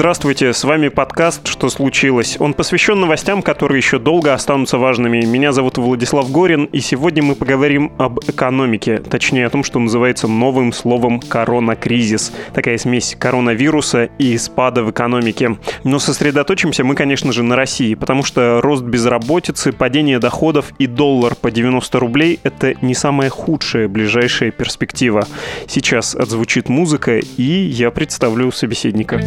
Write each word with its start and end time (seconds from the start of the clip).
Здравствуйте, 0.00 0.54
с 0.54 0.64
вами 0.64 0.88
подкаст 0.88 1.46
«Что 1.46 1.68
случилось?». 1.68 2.38
Он 2.40 2.54
посвящен 2.54 2.98
новостям, 2.98 3.42
которые 3.42 3.76
еще 3.76 3.98
долго 3.98 4.32
останутся 4.32 4.78
важными. 4.78 5.26
Меня 5.26 5.52
зовут 5.52 5.76
Владислав 5.76 6.32
Горин, 6.32 6.64
и 6.64 6.80
сегодня 6.80 7.22
мы 7.22 7.34
поговорим 7.34 7.92
об 7.98 8.18
экономике, 8.20 8.96
точнее 8.96 9.44
о 9.44 9.50
том, 9.50 9.62
что 9.62 9.78
называется 9.78 10.26
новым 10.26 10.72
словом 10.72 11.20
«коронакризис». 11.20 12.32
Такая 12.54 12.78
смесь 12.78 13.14
коронавируса 13.20 14.04
и 14.16 14.38
спада 14.38 14.84
в 14.84 14.90
экономике. 14.90 15.58
Но 15.84 15.98
сосредоточимся 15.98 16.82
мы, 16.82 16.94
конечно 16.94 17.30
же, 17.34 17.42
на 17.42 17.54
России, 17.54 17.94
потому 17.94 18.22
что 18.22 18.62
рост 18.62 18.82
безработицы, 18.82 19.70
падение 19.70 20.18
доходов 20.18 20.72
и 20.78 20.86
доллар 20.86 21.34
по 21.34 21.50
90 21.50 21.98
рублей– 21.98 22.40
это 22.42 22.72
не 22.80 22.94
самая 22.94 23.28
худшая 23.28 23.86
ближайшая 23.86 24.50
перспектива. 24.50 25.26
Сейчас 25.66 26.14
отзвучит 26.14 26.70
музыка, 26.70 27.18
и 27.18 27.42
я 27.42 27.90
представлю 27.90 28.50
собеседника. 28.50 29.20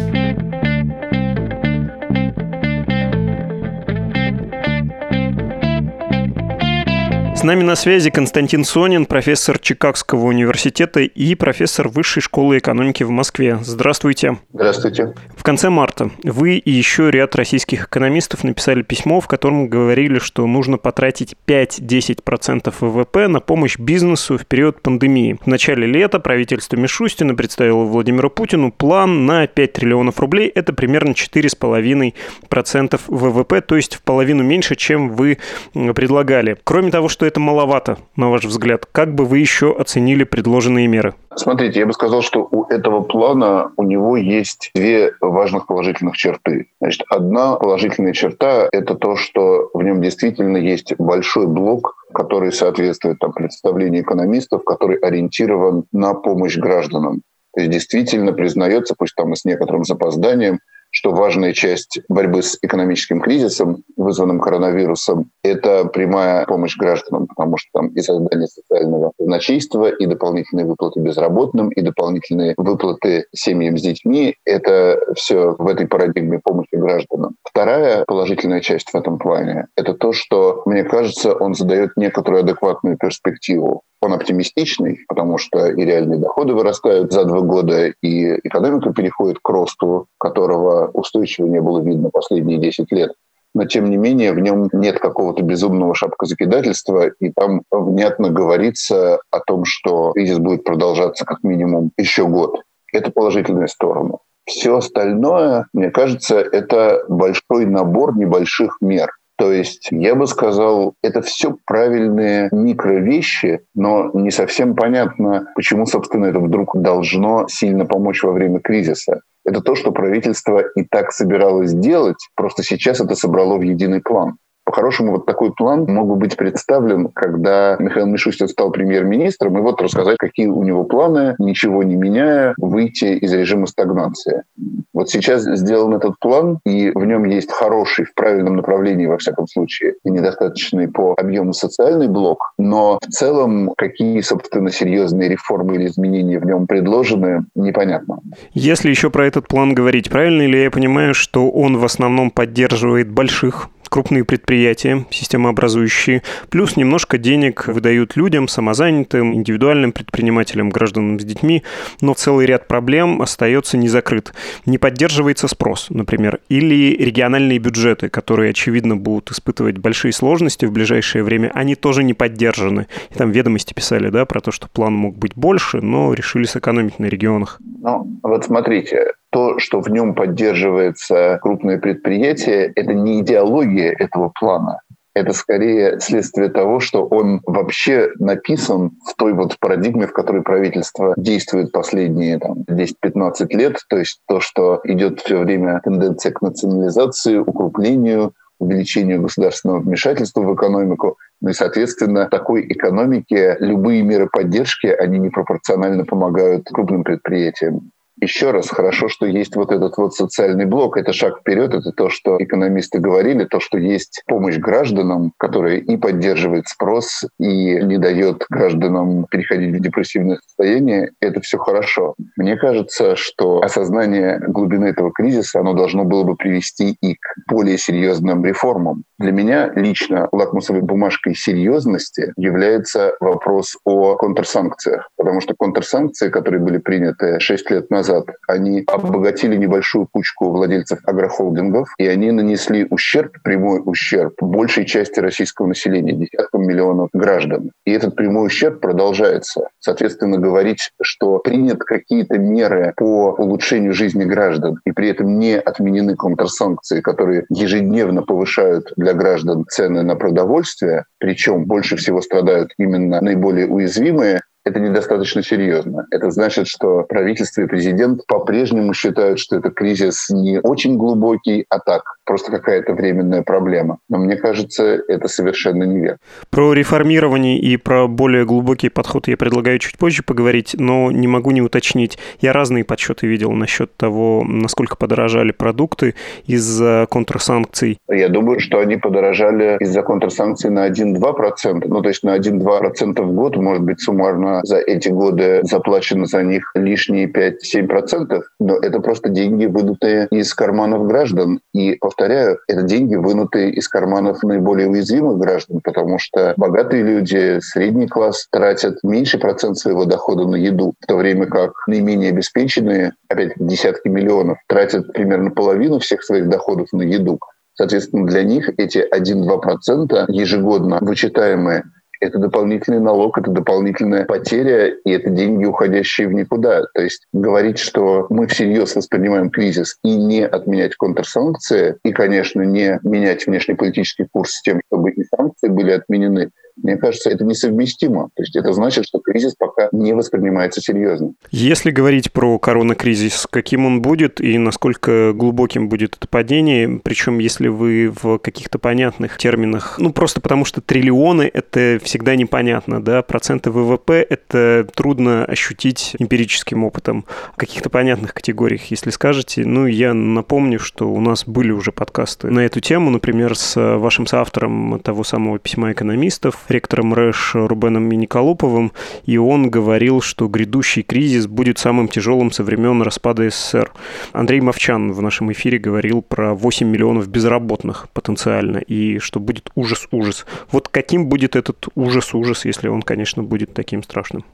Нами 7.44 7.62
на 7.62 7.76
связи 7.76 8.10
Константин 8.10 8.64
Сонин, 8.64 9.06
профессор 9.06 9.58
Чикагского 9.58 10.24
университета 10.24 11.00
и 11.00 11.34
профессор 11.34 11.88
Высшей 11.88 12.22
школы 12.22 12.58
экономики 12.58 13.02
в 13.02 13.10
Москве. 13.10 13.58
Здравствуйте. 13.62 14.38
Здравствуйте. 14.52 15.14
Конце 15.44 15.68
марта 15.68 16.10
вы 16.22 16.56
и 16.56 16.70
еще 16.70 17.10
ряд 17.10 17.36
российских 17.36 17.84
экономистов 17.84 18.44
написали 18.44 18.80
письмо, 18.80 19.20
в 19.20 19.28
котором 19.28 19.68
говорили, 19.68 20.18
что 20.18 20.46
нужно 20.46 20.78
потратить 20.78 21.34
5-10% 21.46 22.72
ВВП 22.80 23.28
на 23.28 23.40
помощь 23.40 23.78
бизнесу 23.78 24.38
в 24.38 24.46
период 24.46 24.80
пандемии. 24.80 25.38
В 25.44 25.46
начале 25.46 25.86
лета 25.86 26.18
правительство 26.18 26.76
Мишустина 26.76 27.34
представило 27.34 27.84
Владимиру 27.84 28.30
Путину 28.30 28.72
план 28.72 29.26
на 29.26 29.46
5 29.46 29.72
триллионов 29.74 30.18
рублей. 30.18 30.48
Это 30.48 30.72
примерно 30.72 31.10
4,5% 31.10 33.00
ВВП, 33.06 33.60
то 33.60 33.76
есть 33.76 33.96
в 33.96 34.02
половину 34.02 34.42
меньше, 34.42 34.76
чем 34.76 35.10
вы 35.10 35.36
предлагали. 35.74 36.56
Кроме 36.64 36.90
того, 36.90 37.10
что 37.10 37.26
это 37.26 37.38
маловато, 37.38 37.98
на 38.16 38.30
ваш 38.30 38.46
взгляд? 38.46 38.86
Как 38.90 39.14
бы 39.14 39.26
вы 39.26 39.40
еще 39.40 39.76
оценили 39.78 40.24
предложенные 40.24 40.86
меры? 40.86 41.12
Смотрите, 41.36 41.80
я 41.80 41.86
бы 41.86 41.92
сказал, 41.92 42.22
что 42.22 42.46
у 42.50 42.64
этого 42.64 43.00
плана 43.00 43.72
у 43.76 43.82
него 43.82 44.16
есть 44.16 44.70
две 44.74 45.12
важных 45.20 45.66
положительных 45.66 46.16
черты. 46.16 46.68
Значит, 46.80 47.02
одна 47.08 47.56
положительная 47.56 48.12
черта– 48.12 48.68
это 48.72 48.94
то, 48.94 49.16
что 49.16 49.70
в 49.74 49.82
нем 49.82 50.00
действительно 50.00 50.56
есть 50.56 50.94
большой 50.98 51.46
блок, 51.46 51.96
который 52.14 52.52
соответствует 52.52 53.18
там, 53.18 53.32
представлению 53.32 54.02
экономистов, 54.02 54.64
который 54.64 54.96
ориентирован 54.96 55.84
на 55.92 56.14
помощь 56.14 56.56
гражданам. 56.56 57.22
То 57.54 57.60
есть 57.60 57.72
действительно 57.72 58.32
признается, 58.32 58.94
пусть 58.96 59.14
там 59.14 59.32
и 59.32 59.36
с 59.36 59.44
некоторым 59.44 59.84
запозданием, 59.84 60.58
что 60.94 61.10
важная 61.10 61.52
часть 61.52 61.98
борьбы 62.08 62.42
с 62.42 62.56
экономическим 62.62 63.20
кризисом, 63.20 63.82
вызванным 63.96 64.38
коронавирусом, 64.38 65.30
это 65.42 65.86
прямая 65.86 66.46
помощь 66.46 66.76
гражданам, 66.76 67.26
потому 67.26 67.56
что 67.56 67.68
там 67.74 67.88
и 67.88 68.00
создание 68.00 68.46
социального 68.46 69.12
значейства, 69.18 69.90
и 69.90 70.06
дополнительные 70.06 70.66
выплаты 70.66 71.00
безработным, 71.00 71.70
и 71.70 71.80
дополнительные 71.82 72.54
выплаты 72.56 73.26
семьям 73.34 73.76
с 73.76 73.82
детьми— 73.82 74.36
это 74.44 75.00
все 75.16 75.56
в 75.58 75.66
этой 75.66 75.88
парадигме 75.88 76.38
помощи 76.38 76.76
гражданам. 76.76 77.34
Вторая 77.42 78.04
положительная 78.06 78.60
часть 78.60 78.90
в 78.90 78.94
этом 78.94 79.18
плане— 79.18 79.66
это 79.76 79.94
то, 79.94 80.12
что, 80.12 80.62
мне 80.64 80.84
кажется, 80.84 81.34
он 81.34 81.54
задает 81.54 81.90
некоторую 81.96 82.44
адекватную 82.44 82.96
перспективу 82.96 83.82
он 84.04 84.12
оптимистичный, 84.12 85.00
потому 85.08 85.38
что 85.38 85.68
и 85.68 85.84
реальные 85.84 86.18
доходы 86.18 86.54
вырастают 86.54 87.12
за 87.12 87.24
два 87.24 87.40
года, 87.40 87.86
и 87.86 88.38
экономика 88.46 88.92
переходит 88.92 89.38
к 89.42 89.48
росту, 89.48 90.06
которого 90.18 90.88
устойчиво 90.92 91.46
не 91.46 91.60
было 91.60 91.80
видно 91.80 92.10
последние 92.10 92.58
10 92.58 92.90
лет. 92.92 93.12
Но, 93.54 93.64
тем 93.66 93.88
не 93.88 93.96
менее, 93.96 94.32
в 94.32 94.40
нем 94.40 94.68
нет 94.72 94.98
какого-то 94.98 95.42
безумного 95.42 95.94
шапкозакидательства, 95.94 97.08
и 97.20 97.30
там 97.30 97.62
внятно 97.70 98.30
говорится 98.30 99.20
о 99.30 99.40
том, 99.40 99.64
что 99.64 100.12
кризис 100.12 100.38
будет 100.38 100.64
продолжаться 100.64 101.24
как 101.24 101.42
минимум 101.44 101.92
еще 101.96 102.26
год. 102.26 102.62
Это 102.92 103.10
положительная 103.10 103.68
сторона. 103.68 104.18
Все 104.44 104.76
остальное, 104.76 105.66
мне 105.72 105.90
кажется, 105.90 106.38
это 106.40 107.04
большой 107.08 107.66
набор 107.66 108.16
небольших 108.16 108.78
мер– 108.80 109.10
то 109.36 109.52
есть 109.52 109.88
я 109.90 110.14
бы 110.14 110.26
сказал, 110.26 110.94
это 111.02 111.20
все 111.22 111.56
правильные 111.66 112.48
микровещи, 112.52 113.60
но 113.74 114.10
не 114.14 114.30
совсем 114.30 114.74
понятно, 114.76 115.48
почему, 115.54 115.86
собственно, 115.86 116.26
это 116.26 116.38
вдруг 116.38 116.80
должно 116.80 117.46
сильно 117.48 117.84
помочь 117.84 118.22
во 118.22 118.32
время 118.32 118.60
кризиса. 118.60 119.22
Это 119.44 119.60
то, 119.60 119.74
что 119.74 119.92
правительство 119.92 120.62
и 120.74 120.84
так 120.84 121.12
собиралось 121.12 121.72
делать, 121.72 122.16
просто 122.34 122.62
сейчас 122.62 123.00
это 123.00 123.14
собрало 123.14 123.58
в 123.58 123.62
единый 123.62 124.00
план. 124.00 124.36
По-хорошему, 124.64 125.12
вот 125.12 125.26
такой 125.26 125.52
план 125.52 125.84
мог 125.84 126.08
бы 126.08 126.16
быть 126.16 126.36
представлен, 126.36 127.08
когда 127.08 127.76
Михаил 127.78 128.06
Мишустин 128.06 128.48
стал 128.48 128.70
премьер-министром, 128.70 129.58
и 129.58 129.60
вот 129.60 129.80
рассказать, 129.82 130.16
какие 130.18 130.46
у 130.46 130.62
него 130.62 130.84
планы, 130.84 131.34
ничего 131.38 131.82
не 131.82 131.96
меняя, 131.96 132.54
выйти 132.56 133.16
из 133.16 133.32
режима 133.32 133.66
стагнации. 133.66 134.44
Вот 134.92 135.10
сейчас 135.10 135.42
сделан 135.42 135.94
этот 135.94 136.18
план, 136.18 136.60
и 136.64 136.90
в 136.94 137.04
нем 137.04 137.24
есть 137.24 137.52
хороший, 137.52 138.06
в 138.06 138.14
правильном 138.14 138.56
направлении, 138.56 139.06
во 139.06 139.18
всяком 139.18 139.46
случае, 139.46 139.94
и 140.04 140.10
недостаточный 140.10 140.88
по 140.88 141.14
объему 141.16 141.52
социальный 141.52 142.08
блок, 142.08 142.52
но 142.58 142.98
в 143.02 143.10
целом 143.10 143.70
какие, 143.76 144.20
собственно, 144.20 144.70
серьезные 144.70 145.28
реформы 145.28 145.76
или 145.76 145.86
изменения 145.86 146.38
в 146.38 146.46
нем 146.46 146.66
предложены, 146.66 147.44
непонятно. 147.54 148.20
Если 148.52 148.88
еще 148.88 149.10
про 149.10 149.26
этот 149.26 149.46
план 149.48 149.74
говорить, 149.74 150.10
правильно 150.10 150.46
ли 150.46 150.62
я 150.62 150.70
понимаю, 150.70 151.12
что 151.14 151.50
он 151.50 151.76
в 151.76 151.84
основном 151.84 152.30
поддерживает 152.30 153.10
больших 153.10 153.68
крупные 153.94 154.24
предприятия, 154.24 155.06
системообразующие, 155.10 156.24
плюс 156.50 156.76
немножко 156.76 157.16
денег 157.16 157.68
выдают 157.68 158.16
людям, 158.16 158.48
самозанятым, 158.48 159.32
индивидуальным 159.34 159.92
предпринимателям, 159.92 160.70
гражданам 160.70 161.20
с 161.20 161.24
детьми, 161.24 161.62
но 162.00 162.14
целый 162.14 162.44
ряд 162.44 162.66
проблем 162.66 163.22
остается 163.22 163.76
не 163.76 163.86
закрыт. 163.86 164.34
Не 164.66 164.78
поддерживается 164.78 165.46
спрос, 165.46 165.86
например, 165.90 166.40
или 166.48 166.96
региональные 166.96 167.60
бюджеты, 167.60 168.08
которые, 168.08 168.50
очевидно, 168.50 168.96
будут 168.96 169.30
испытывать 169.30 169.78
большие 169.78 170.12
сложности 170.12 170.64
в 170.64 170.72
ближайшее 170.72 171.22
время, 171.22 171.52
они 171.54 171.76
тоже 171.76 172.02
не 172.02 172.14
поддержаны. 172.14 172.88
И 173.12 173.14
там 173.14 173.30
ведомости 173.30 173.74
писали, 173.74 174.08
да, 174.08 174.24
про 174.24 174.40
то, 174.40 174.50
что 174.50 174.66
план 174.66 174.92
мог 174.92 175.16
быть 175.16 175.36
больше, 175.36 175.80
но 175.80 176.12
решили 176.14 176.46
сэкономить 176.46 176.98
на 176.98 177.06
регионах. 177.06 177.60
Ну, 177.80 178.18
вот 178.24 178.44
смотрите, 178.44 179.12
то, 179.34 179.58
что 179.58 179.80
в 179.80 179.88
нем 179.90 180.14
поддерживается 180.14 181.40
крупное 181.42 181.78
предприятие, 181.78 182.72
это 182.76 182.94
не 182.94 183.20
идеология 183.20 183.90
этого 183.90 184.28
плана. 184.32 184.78
Это 185.12 185.32
скорее 185.32 185.98
следствие 185.98 186.50
того, 186.50 186.78
что 186.78 187.04
он 187.04 187.40
вообще 187.44 188.10
написан 188.20 188.92
в 189.04 189.16
той 189.16 189.32
вот 189.32 189.58
парадигме, 189.58 190.06
в 190.06 190.12
которой 190.12 190.42
правительство 190.42 191.14
действует 191.16 191.72
последние 191.72 192.38
там, 192.38 192.58
10-15 192.70 193.48
лет. 193.56 193.78
То 193.88 193.98
есть 193.98 194.20
то, 194.28 194.38
что 194.38 194.80
идет 194.84 195.20
все 195.20 195.38
время 195.38 195.80
тенденция 195.82 196.30
к 196.30 196.40
национализации, 196.40 197.38
укруплению, 197.38 198.34
увеличению 198.60 199.20
государственного 199.20 199.80
вмешательства 199.80 200.42
в 200.42 200.54
экономику. 200.54 201.18
Ну 201.40 201.48
и, 201.48 201.54
соответственно, 201.54 202.28
такой 202.28 202.64
экономике 202.68 203.56
любые 203.58 204.02
меры 204.02 204.28
поддержки, 204.32 204.86
они 204.86 205.18
непропорционально 205.18 206.04
помогают 206.04 206.68
крупным 206.72 207.02
предприятиям 207.02 207.90
еще 208.24 208.50
раз, 208.50 208.68
хорошо, 208.68 209.08
что 209.08 209.26
есть 209.26 209.54
вот 209.56 209.70
этот 209.70 209.96
вот 209.96 210.14
социальный 210.14 210.64
блок. 210.64 210.96
Это 210.96 211.12
шаг 211.12 211.40
вперед, 211.40 211.74
это 211.74 211.92
то, 211.92 212.08
что 212.08 212.36
экономисты 212.42 212.98
говорили, 212.98 213.44
то, 213.44 213.60
что 213.60 213.78
есть 213.78 214.22
помощь 214.26 214.56
гражданам, 214.56 215.32
которая 215.38 215.76
и 215.76 215.96
поддерживает 215.96 216.68
спрос, 216.68 217.24
и 217.38 217.82
не 217.82 217.98
дает 217.98 218.44
гражданам 218.50 219.26
переходить 219.30 219.76
в 219.76 219.80
депрессивное 219.80 220.38
состояние. 220.44 221.12
Это 221.20 221.40
все 221.40 221.58
хорошо. 221.58 222.14
Мне 222.36 222.56
кажется, 222.56 223.16
что 223.16 223.60
осознание 223.60 224.40
глубины 224.48 224.86
этого 224.86 225.12
кризиса, 225.12 225.60
оно 225.60 225.74
должно 225.74 226.04
было 226.04 226.24
бы 226.24 226.36
привести 226.36 226.96
и 227.00 227.14
к 227.14 227.48
более 227.48 227.78
серьезным 227.78 228.44
реформам. 228.44 229.04
Для 229.24 229.32
меня 229.32 229.72
лично 229.74 230.28
лакмусовой 230.32 230.82
бумажкой 230.82 231.34
серьезности 231.34 232.34
является 232.36 233.14
вопрос 233.20 233.74
о 233.86 234.16
контрсанкциях, 234.16 235.08
потому 235.16 235.40
что 235.40 235.54
контрсанкции, 235.58 236.28
которые 236.28 236.60
были 236.60 236.76
приняты 236.76 237.40
6 237.40 237.70
лет 237.70 237.90
назад, 237.90 238.26
они 238.46 238.84
обогатили 238.86 239.56
небольшую 239.56 240.08
кучку 240.12 240.50
владельцев 240.50 240.98
агрохолдингов, 241.06 241.88
и 241.96 242.06
они 242.06 242.32
нанесли 242.32 242.86
ущерб, 242.90 243.40
прямой 243.42 243.80
ущерб 243.82 244.34
большей 244.42 244.84
части 244.84 245.20
российского 245.20 245.68
населения, 245.68 246.12
десяткам 246.12 246.66
миллионов 246.66 247.08
граждан. 247.14 247.70
И 247.86 247.92
этот 247.92 248.16
прямой 248.16 248.48
ущерб 248.48 248.80
продолжается. 248.80 249.68
Соответственно, 249.78 250.36
говорить, 250.36 250.90
что 251.00 251.38
принят 251.38 251.78
какие-то 251.78 252.36
меры 252.36 252.92
по 252.98 253.34
улучшению 253.38 253.94
жизни 253.94 254.24
граждан, 254.24 254.80
и 254.84 254.92
при 254.92 255.08
этом 255.08 255.38
не 255.38 255.58
отменены 255.58 256.14
контрсанкции, 256.14 257.00
которые 257.00 257.46
ежедневно 257.48 258.20
повышают 258.20 258.92
для 258.98 259.13
граждан 259.14 259.64
цены 259.68 260.02
на 260.02 260.16
продовольствие, 260.16 261.04
причем 261.18 261.64
больше 261.64 261.96
всего 261.96 262.20
страдают 262.20 262.72
именно 262.78 263.20
наиболее 263.20 263.66
уязвимые 263.66 264.40
это 264.64 264.80
недостаточно 264.80 265.42
серьезно. 265.42 266.06
Это 266.10 266.30
значит, 266.30 266.66
что 266.66 267.02
правительство 267.02 267.60
и 267.60 267.66
президент 267.66 268.26
по-прежнему 268.26 268.94
считают, 268.94 269.38
что 269.38 269.56
это 269.56 269.70
кризис 269.70 270.30
не 270.30 270.58
очень 270.58 270.96
глубокий, 270.96 271.66
а 271.68 271.80
так, 271.80 272.02
просто 272.24 272.50
какая-то 272.50 272.94
временная 272.94 273.42
проблема. 273.42 273.98
Но 274.08 274.18
мне 274.18 274.36
кажется, 274.36 275.00
это 275.08 275.28
совершенно 275.28 275.84
неверно. 275.84 276.18
Про 276.50 276.72
реформирование 276.72 277.58
и 277.58 277.76
про 277.76 278.06
более 278.06 278.44
глубокий 278.44 278.88
подход 278.88 279.28
я 279.28 279.36
предлагаю 279.36 279.78
чуть 279.78 279.98
позже 279.98 280.22
поговорить, 280.22 280.74
но 280.78 281.10
не 281.10 281.26
могу 281.26 281.50
не 281.50 281.62
уточнить. 281.62 282.18
Я 282.40 282.52
разные 282.52 282.84
подсчеты 282.84 283.26
видел 283.26 283.52
насчет 283.52 283.96
того, 283.96 284.44
насколько 284.46 284.96
подорожали 284.96 285.52
продукты 285.52 286.14
из-за 286.46 287.06
контрсанкций. 287.10 287.98
Я 288.08 288.28
думаю, 288.28 288.60
что 288.60 288.78
они 288.78 288.96
подорожали 288.96 289.76
из-за 289.80 290.02
контрсанкций 290.02 290.70
на 290.70 290.88
1-2%. 290.88 291.84
Ну, 291.86 292.02
то 292.02 292.08
есть 292.08 292.22
на 292.22 292.36
1-2% 292.36 293.22
в 293.22 293.32
год, 293.32 293.56
может 293.56 293.82
быть, 293.82 294.00
суммарно 294.00 294.60
за 294.62 294.78
эти 294.78 295.08
годы 295.08 295.60
заплачено 295.62 296.26
за 296.26 296.42
них 296.42 296.70
лишние 296.74 297.30
5-7%. 297.30 298.42
Но 298.60 298.76
это 298.76 299.00
просто 299.00 299.28
деньги, 299.28 299.66
выдутые 299.66 300.28
из 300.30 300.54
карманов 300.54 301.06
граждан. 301.06 301.60
И, 301.72 301.96
повторяю, 302.14 302.58
это 302.68 302.82
деньги, 302.82 303.16
вынутые 303.16 303.72
из 303.72 303.88
карманов 303.88 304.42
наиболее 304.42 304.88
уязвимых 304.88 305.38
граждан, 305.38 305.80
потому 305.82 306.18
что 306.18 306.54
богатые 306.56 307.02
люди, 307.02 307.58
средний 307.60 308.06
класс 308.06 308.46
тратят 308.50 308.98
меньше 309.02 309.38
процент 309.38 309.78
своего 309.78 310.04
дохода 310.04 310.46
на 310.46 310.56
еду, 310.56 310.94
в 311.00 311.06
то 311.06 311.16
время 311.16 311.46
как 311.46 311.72
наименее 311.88 312.30
обеспеченные, 312.30 313.14
опять 313.28 313.52
десятки 313.56 314.08
миллионов, 314.08 314.58
тратят 314.68 315.12
примерно 315.12 315.50
половину 315.50 315.98
всех 315.98 316.22
своих 316.22 316.48
доходов 316.48 316.88
на 316.92 317.02
еду. 317.02 317.40
Соответственно, 317.74 318.26
для 318.26 318.44
них 318.44 318.70
эти 318.78 319.04
1-2% 319.12 320.26
ежегодно 320.28 320.98
вычитаемые 321.00 321.82
это 322.20 322.38
дополнительный 322.38 323.00
налог, 323.00 323.38
это 323.38 323.50
дополнительная 323.50 324.24
потеря, 324.24 324.88
и 325.04 325.10
это 325.10 325.30
деньги, 325.30 325.64
уходящие 325.64 326.28
в 326.28 326.32
никуда. 326.32 326.84
То 326.94 327.02
есть 327.02 327.26
говорить, 327.32 327.78
что 327.78 328.26
мы 328.30 328.46
всерьез 328.46 328.94
воспринимаем 328.96 329.50
кризис 329.50 329.98
и 330.02 330.14
не 330.16 330.46
отменять 330.46 330.96
контрсанкции, 330.96 331.96
и, 332.04 332.12
конечно, 332.12 332.62
не 332.62 332.98
менять 333.02 333.46
внешнеполитический 333.46 334.26
курс 334.30 334.52
с 334.52 334.62
тем, 334.62 334.80
чтобы 334.86 335.10
и 335.10 335.24
санкции 335.24 335.68
были 335.68 335.92
отменены, 335.92 336.50
мне 336.76 336.96
кажется, 336.96 337.30
это 337.30 337.44
несовместимо. 337.44 338.30
То 338.34 338.42
есть 338.42 338.56
это 338.56 338.72
значит, 338.72 339.06
что 339.06 339.18
кризис 339.20 339.54
пока 339.54 339.88
не 339.92 340.12
воспринимается 340.12 340.80
серьезно. 340.80 341.34
Если 341.50 341.90
говорить 341.90 342.32
про 342.32 342.58
коронакризис, 342.58 343.46
каким 343.50 343.86
он 343.86 344.02
будет 344.02 344.40
и 344.40 344.58
насколько 344.58 345.32
глубоким 345.32 345.88
будет 345.88 346.16
это 346.16 346.28
падение, 346.28 347.00
причем 347.02 347.38
если 347.38 347.68
вы 347.68 348.12
в 348.22 348.38
каких-то 348.38 348.78
понятных 348.78 349.38
терминах, 349.38 349.96
ну 349.98 350.12
просто 350.12 350.40
потому 350.40 350.64
что 350.64 350.80
триллионы— 350.80 351.50
это 351.54 352.00
всегда 352.02 352.36
непонятно, 352.36 353.02
да, 353.02 353.22
проценты 353.22 353.70
ВВП— 353.70 354.26
это 354.28 354.86
трудно 354.94 355.44
ощутить 355.44 356.16
эмпирическим 356.18 356.84
опытом. 356.84 357.24
В 357.52 357.56
каких-то 357.56 357.90
понятных 357.90 358.34
категориях, 358.34 358.90
если 358.90 359.10
скажете, 359.10 359.64
ну 359.64 359.86
я 359.86 360.14
напомню, 360.14 360.78
что 360.78 361.10
у 361.10 361.20
нас 361.20 361.46
были 361.46 361.70
уже 361.70 361.92
подкасты 361.92 362.50
на 362.50 362.60
эту 362.60 362.80
тему, 362.80 363.10
например, 363.10 363.56
с 363.56 363.74
вашим 363.98 364.26
соавтором 364.26 365.00
того 365.00 365.24
самого 365.24 365.58
письма 365.58 365.92
экономистов, 365.92 366.63
ректором 366.68 367.14
РЭШ 367.14 367.54
Рубеном 367.54 368.04
Миниколоповым, 368.04 368.92
и 369.24 369.36
он 369.36 369.70
говорил, 369.70 370.20
что 370.20 370.48
грядущий 370.48 371.02
кризис 371.02 371.46
будет 371.46 371.78
самым 371.78 372.08
тяжелым 372.08 372.50
со 372.50 372.64
времен 372.64 373.02
распада 373.02 373.48
СССР. 373.48 373.92
Андрей 374.32 374.60
Мовчан 374.60 375.12
в 375.12 375.22
нашем 375.22 375.52
эфире 375.52 375.78
говорил 375.78 376.22
про 376.22 376.54
8 376.54 376.86
миллионов 376.86 377.28
безработных 377.28 378.08
потенциально, 378.12 378.78
и 378.78 379.18
что 379.18 379.40
будет 379.40 379.70
ужас-ужас. 379.74 380.46
Вот 380.70 380.88
каким 380.88 381.26
будет 381.26 381.56
этот 381.56 381.88
ужас-ужас, 381.94 382.64
если 382.64 382.88
он, 382.88 383.02
конечно, 383.02 383.42
будет 383.42 383.74
таким 383.74 384.02
страшным? 384.02 384.44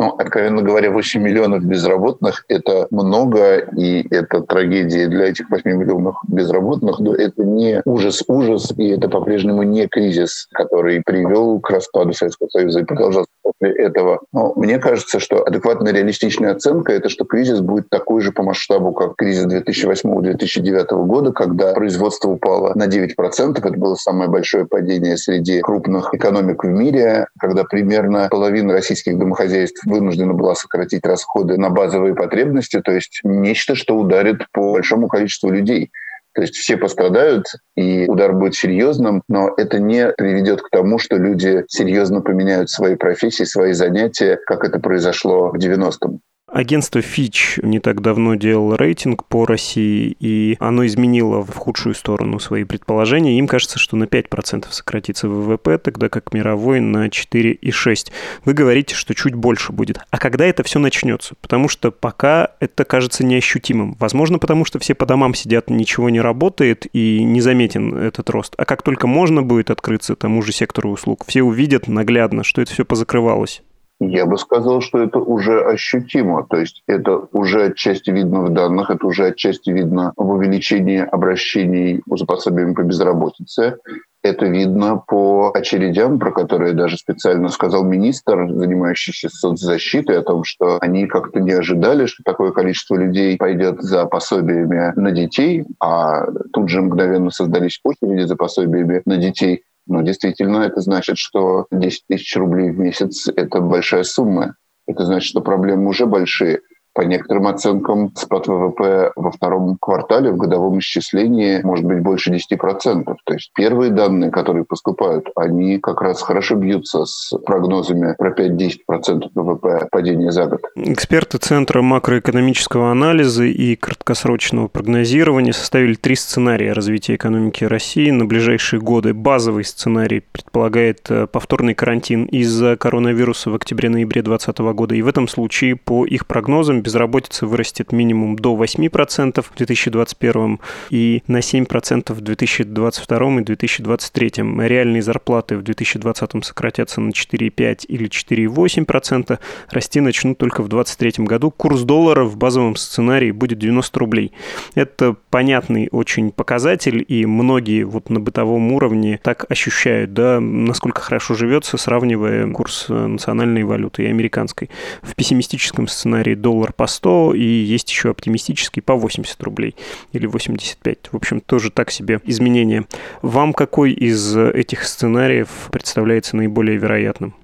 Ну, 0.00 0.14
откровенно 0.16 0.62
говоря, 0.62 0.90
8 0.90 1.20
миллионов 1.20 1.62
безработных– 1.62 2.46
это 2.48 2.86
много, 2.90 3.58
и 3.58 4.06
это 4.10 4.40
трагедия 4.40 5.08
для 5.08 5.26
этих 5.26 5.50
8 5.50 5.72
миллионов 5.72 6.16
безработных, 6.26 7.00
но 7.00 7.14
это 7.14 7.44
не 7.44 7.82
ужас-ужас, 7.84 8.72
и 8.78 8.88
это 8.88 9.10
по-прежнему 9.10 9.62
не 9.62 9.86
кризис, 9.88 10.48
который 10.52 11.02
привел 11.04 11.60
к 11.60 11.68
распаду 11.68 12.14
Советского 12.14 12.48
Союза 12.48 12.80
и 12.80 12.84
продолжался 12.84 13.28
этого. 13.60 14.20
Но 14.32 14.52
мне 14.56 14.78
кажется, 14.78 15.20
что 15.20 15.44
адекватная 15.44 15.92
реалистичная 15.92 16.52
оценка– 16.52 16.92
это 16.94 17.08
что 17.08 17.24
кризис 17.24 17.60
будет 17.60 17.88
такой 17.90 18.20
же 18.22 18.32
по 18.32 18.42
масштабу, 18.42 18.92
как 18.92 19.16
кризис 19.16 19.46
2008-2009 19.46 21.04
года, 21.06 21.32
когда 21.32 21.72
производство 21.74 22.28
упало 22.28 22.72
на 22.74 22.86
9%. 22.86 23.58
Это 23.58 23.70
было 23.72 23.94
самое 23.94 24.30
большое 24.30 24.66
падение 24.66 25.16
среди 25.16 25.60
крупных 25.60 26.14
экономик 26.14 26.64
в 26.64 26.68
мире, 26.68 27.26
когда 27.38 27.64
примерно 27.64 28.28
половина 28.30 28.72
российских 28.72 29.18
домохозяйств 29.18 29.84
вынуждена 29.84 30.32
была 30.32 30.54
сократить 30.54 31.04
расходы 31.04 31.56
на 31.58 31.70
базовые 31.70 32.14
потребности, 32.14 32.80
то 32.80 32.92
есть 32.92 33.20
нечто, 33.24 33.74
что 33.74 33.96
ударит 33.96 34.46
по 34.52 34.72
большому 34.72 35.08
количеству 35.08 35.50
людей. 35.50 35.90
То 36.40 36.44
есть 36.44 36.56
все 36.56 36.78
пострадают, 36.78 37.44
и 37.76 38.06
удар 38.08 38.32
будет 38.32 38.54
серьезным, 38.54 39.22
но 39.28 39.50
это 39.58 39.78
не 39.78 40.08
приведет 40.16 40.62
к 40.62 40.70
тому, 40.70 40.98
что 40.98 41.16
люди 41.16 41.66
серьезно 41.68 42.22
поменяют 42.22 42.70
свои 42.70 42.96
профессии, 42.96 43.44
свои 43.44 43.74
занятия, 43.74 44.38
как 44.46 44.64
это 44.64 44.78
произошло 44.78 45.50
в 45.50 45.56
90-м. 45.56 46.22
Агентство 46.52 46.98
Fitch 46.98 47.64
не 47.64 47.78
так 47.78 48.00
давно 48.00 48.34
делало 48.34 48.76
рейтинг 48.76 49.24
по 49.24 49.46
России, 49.46 50.16
и 50.18 50.56
оно 50.58 50.84
изменило 50.84 51.42
в 51.42 51.54
худшую 51.54 51.94
сторону 51.94 52.40
свои 52.40 52.64
предположения. 52.64 53.38
Им 53.38 53.46
кажется, 53.46 53.78
что 53.78 53.96
на 53.96 54.04
5% 54.04 54.66
сократится 54.70 55.28
ВВП, 55.28 55.78
тогда 55.78 56.08
как 56.08 56.32
мировой 56.32 56.80
на 56.80 57.06
4,6%. 57.06 58.10
Вы 58.44 58.52
говорите, 58.52 58.96
что 58.96 59.14
чуть 59.14 59.34
больше 59.34 59.72
будет. 59.72 60.00
А 60.10 60.18
когда 60.18 60.44
это 60.44 60.64
все 60.64 60.80
начнется? 60.80 61.34
Потому 61.40 61.68
что 61.68 61.92
пока 61.92 62.50
это 62.58 62.84
кажется 62.84 63.24
неощутимым. 63.24 63.96
Возможно, 64.00 64.40
потому 64.40 64.64
что 64.64 64.80
все 64.80 64.94
по 64.94 65.06
домам 65.06 65.34
сидят, 65.34 65.70
ничего 65.70 66.10
не 66.10 66.20
работает 66.20 66.86
и 66.92 67.22
не 67.22 67.40
заметен 67.40 67.96
этот 67.96 68.28
рост. 68.28 68.54
А 68.58 68.64
как 68.64 68.82
только 68.82 69.06
можно 69.06 69.42
будет 69.42 69.70
открыться 69.70 70.16
тому 70.16 70.42
же 70.42 70.52
сектору 70.52 70.90
услуг, 70.90 71.24
все 71.28 71.42
увидят 71.42 71.86
наглядно, 71.86 72.42
что 72.42 72.60
это 72.60 72.72
все 72.72 72.84
позакрывалось. 72.84 73.62
Я 74.02 74.24
бы 74.24 74.38
сказал, 74.38 74.80
что 74.80 74.98
это 74.98 75.18
уже 75.18 75.60
ощутимо. 75.60 76.46
То 76.48 76.56
есть 76.56 76.82
это 76.86 77.28
уже 77.32 77.66
отчасти 77.66 78.08
видно 78.10 78.40
в 78.40 78.48
данных, 78.48 78.88
это 78.88 79.06
уже 79.06 79.26
отчасти 79.26 79.68
видно 79.70 80.14
в 80.16 80.30
увеличении 80.30 81.00
обращений 81.00 82.02
за 82.06 82.24
пособиями 82.24 82.72
по 82.72 82.82
безработице. 82.82 83.76
Это 84.22 84.46
видно 84.46 85.02
по 85.06 85.50
очередям, 85.54 86.18
про 86.18 86.30
которые 86.30 86.72
даже 86.72 86.96
специально 86.96 87.48
сказал 87.48 87.84
министр, 87.84 88.50
занимающийся 88.50 89.28
соцзащитой, 89.30 90.18
о 90.18 90.22
том, 90.22 90.44
что 90.44 90.78
они 90.80 91.06
как-то 91.06 91.40
не 91.40 91.52
ожидали, 91.52 92.06
что 92.06 92.22
такое 92.22 92.52
количество 92.52 92.96
людей 92.96 93.36
пойдет 93.38 93.82
за 93.82 94.04
пособиями 94.06 94.92
на 94.96 95.10
детей, 95.10 95.64
а 95.78 96.26
тут 96.52 96.68
же 96.68 96.82
мгновенно 96.82 97.30
создались 97.30 97.80
очереди 97.82 98.26
за 98.26 98.36
пособиями 98.36 99.02
на 99.04 99.16
детей. 99.16 99.62
Но 99.90 100.02
действительно 100.02 100.58
это 100.58 100.80
значит, 100.80 101.18
что 101.18 101.66
10 101.72 102.04
тысяч 102.06 102.36
рублей 102.36 102.70
в 102.70 102.78
месяц– 102.78 103.26
это 103.36 103.60
большая 103.60 104.04
сумма. 104.04 104.54
Это 104.86 105.04
значит, 105.04 105.28
что 105.28 105.40
проблемы 105.40 105.88
уже 105.88 106.06
большие. 106.06 106.60
По 106.92 107.02
некоторым 107.02 107.46
оценкам, 107.46 108.12
спад 108.16 108.48
ВВП 108.48 109.12
во 109.14 109.30
втором 109.30 109.76
квартале 109.80 110.32
в 110.32 110.36
годовом 110.36 110.80
исчислении 110.80 111.60
может 111.62 111.84
быть 111.84 112.00
больше 112.00 112.32
10%. 112.32 113.04
То 113.24 113.34
есть 113.34 113.52
первые 113.54 113.92
данные, 113.92 114.30
которые 114.30 114.64
поступают, 114.64 115.26
они 115.36 115.78
как 115.78 116.00
раз 116.00 116.20
хорошо 116.20 116.56
бьются 116.56 117.04
с 117.04 117.32
прогнозами 117.46 118.14
про 118.18 118.32
5-10% 118.32 119.28
ВВП 119.34 119.88
падения 119.90 120.32
за 120.32 120.46
год. 120.46 120.60
Эксперты 120.74 121.38
Центра 121.38 121.80
макроэкономического 121.80 122.90
анализа 122.90 123.44
и 123.44 123.76
краткосрочного 123.76 124.66
прогнозирования 124.68 125.52
составили 125.52 125.94
три 125.94 126.16
сценария 126.16 126.72
развития 126.72 127.14
экономики 127.14 127.64
России 127.64 128.10
на 128.10 128.24
ближайшие 128.24 128.80
годы. 128.80 129.14
Базовый 129.14 129.64
сценарий 129.64 130.22
предполагает 130.32 131.08
э, 131.08 131.26
повторный 131.28 131.74
карантин 131.74 132.24
из-за 132.24 132.76
коронавируса 132.76 133.50
в 133.50 133.54
октябре-ноябре 133.54 134.22
2020 134.22 134.58
года. 134.74 134.94
И 134.94 135.02
в 135.02 135.08
этом 135.08 135.28
случае, 135.28 135.76
по 135.76 136.04
их 136.04 136.26
прогнозам, 136.26 136.79
безработица 136.80 137.46
вырастет 137.46 137.92
минимум 137.92 138.36
до 138.36 138.56
8% 138.56 139.42
в 139.42 139.54
2021 139.56 140.60
и 140.90 141.22
на 141.26 141.38
7% 141.38 142.12
в 142.12 142.20
2022 142.20 143.40
и 143.40 143.44
2023. 143.44 144.32
Реальные 144.66 145.02
зарплаты 145.02 145.56
в 145.56 145.62
2020 145.62 146.44
сократятся 146.44 147.00
на 147.00 147.10
4,5 147.10 147.86
или 147.86 148.08
4,8%. 148.08 149.38
Расти 149.70 150.00
начнут 150.00 150.38
только 150.38 150.62
в 150.62 150.68
2023 150.68 151.24
году. 151.24 151.50
Курс 151.50 151.82
доллара 151.82 152.24
в 152.24 152.36
базовом 152.36 152.76
сценарии 152.76 153.30
будет 153.30 153.58
90 153.58 153.98
рублей. 153.98 154.32
Это 154.74 155.16
понятный 155.30 155.88
очень 155.90 156.30
показатель, 156.32 157.04
и 157.06 157.26
многие 157.26 157.84
вот 157.84 158.10
на 158.10 158.20
бытовом 158.20 158.72
уровне 158.72 159.20
так 159.22 159.46
ощущают, 159.48 160.12
да, 160.14 160.40
насколько 160.40 161.00
хорошо 161.00 161.34
живется, 161.34 161.76
сравнивая 161.76 162.50
курс 162.52 162.86
национальной 162.88 163.64
валюты 163.64 164.04
и 164.04 164.06
американской. 164.06 164.70
В 165.02 165.14
пессимистическом 165.14 165.88
сценарии 165.88 166.34
доллар 166.34 166.69
по 166.76 166.86
100, 166.86 167.34
и 167.34 167.44
есть 167.44 167.90
еще 167.90 168.10
оптимистический 168.10 168.82
по 168.82 168.94
80 168.94 169.42
рублей 169.42 169.76
или 170.12 170.26
85. 170.26 171.12
В 171.12 171.16
общем, 171.16 171.40
тоже 171.40 171.70
так 171.70 171.90
себе 171.90 172.20
изменения. 172.24 172.84
Вам 173.22 173.52
какой 173.52 173.92
из 173.92 174.36
этих 174.36 174.84
сценариев 174.84 175.68
представляется 175.70 176.36
наиболее 176.36 176.78
вероятным? 176.78 177.34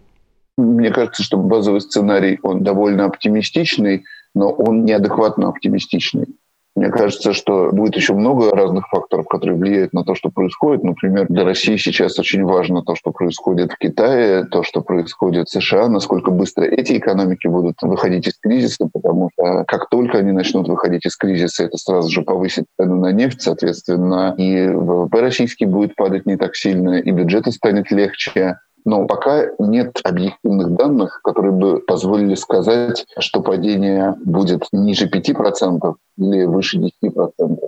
Мне 0.56 0.90
кажется, 0.90 1.23
что 1.23 1.37
базовый 1.37 1.80
сценарий, 1.80 2.38
он 2.42 2.62
довольно 2.62 3.04
оптимистичный, 3.04 4.04
но 4.35 4.50
он 4.50 4.85
неадекватно 4.85 5.49
оптимистичный. 5.49 6.26
Мне 6.76 6.90
кажется, 6.90 7.33
что 7.33 7.71
будет 7.73 7.97
еще 7.97 8.12
много 8.12 8.50
разных 8.50 8.87
факторов, 8.88 9.26
которые 9.28 9.56
влияют 9.56 9.95
на 9.95 10.04
то, 10.04 10.14
что 10.14 10.28
происходит. 10.28 10.85
Например, 10.85 11.26
для 11.26 11.42
России 11.42 11.78
сейчас 11.78 12.18
очень 12.18 12.45
важно 12.45 12.83
то, 12.83 12.95
что 12.95 13.12
происходит 13.12 13.73
в 13.73 13.78
Китае, 13.78 14.45
то, 14.45 14.62
что 14.62 14.83
происходит 14.83 15.49
в 15.49 15.52
США, 15.52 15.88
насколько 15.88 16.30
быстро 16.30 16.64
эти 16.64 16.99
экономики 16.99 17.47
будут 17.47 17.76
выходить 17.80 18.28
из 18.28 18.38
кризиса, 18.38 18.90
потому 18.92 19.30
что 19.33 19.64
как 19.66 19.88
только 19.88 20.18
они 20.18 20.33
начнут 20.33 20.68
выходить 20.68 21.06
из 21.06 21.16
кризиса, 21.16 21.64
это 21.64 21.78
сразу 21.78 22.11
же 22.11 22.21
повысит 22.21 22.66
цену 22.78 22.97
на 22.97 23.11
нефть, 23.11 23.40
соответственно, 23.40 24.35
и 24.37 24.68
ВВП 24.68 25.23
российский 25.23 25.64
будет 25.64 25.97
падать 25.97 26.26
не 26.26 26.37
так 26.37 26.54
сильно, 26.54 26.99
и 26.99 27.11
бюджеты 27.11 27.52
станет 27.52 27.90
легче, 27.90 28.59
но 28.86 29.04
пока 29.04 29.48
нет 29.58 30.00
объективных 30.04 30.70
данных, 30.70 31.20
которые 31.22 31.52
бы 31.52 31.80
позволили 31.80 32.36
сказать, 32.36 33.04
что 33.18 33.42
падение 33.42 34.14
будет 34.24 34.62
ниже 34.72 35.10
5% 35.10 35.94
или 36.18 36.44
выше 36.44 36.78
10%. 36.78 37.58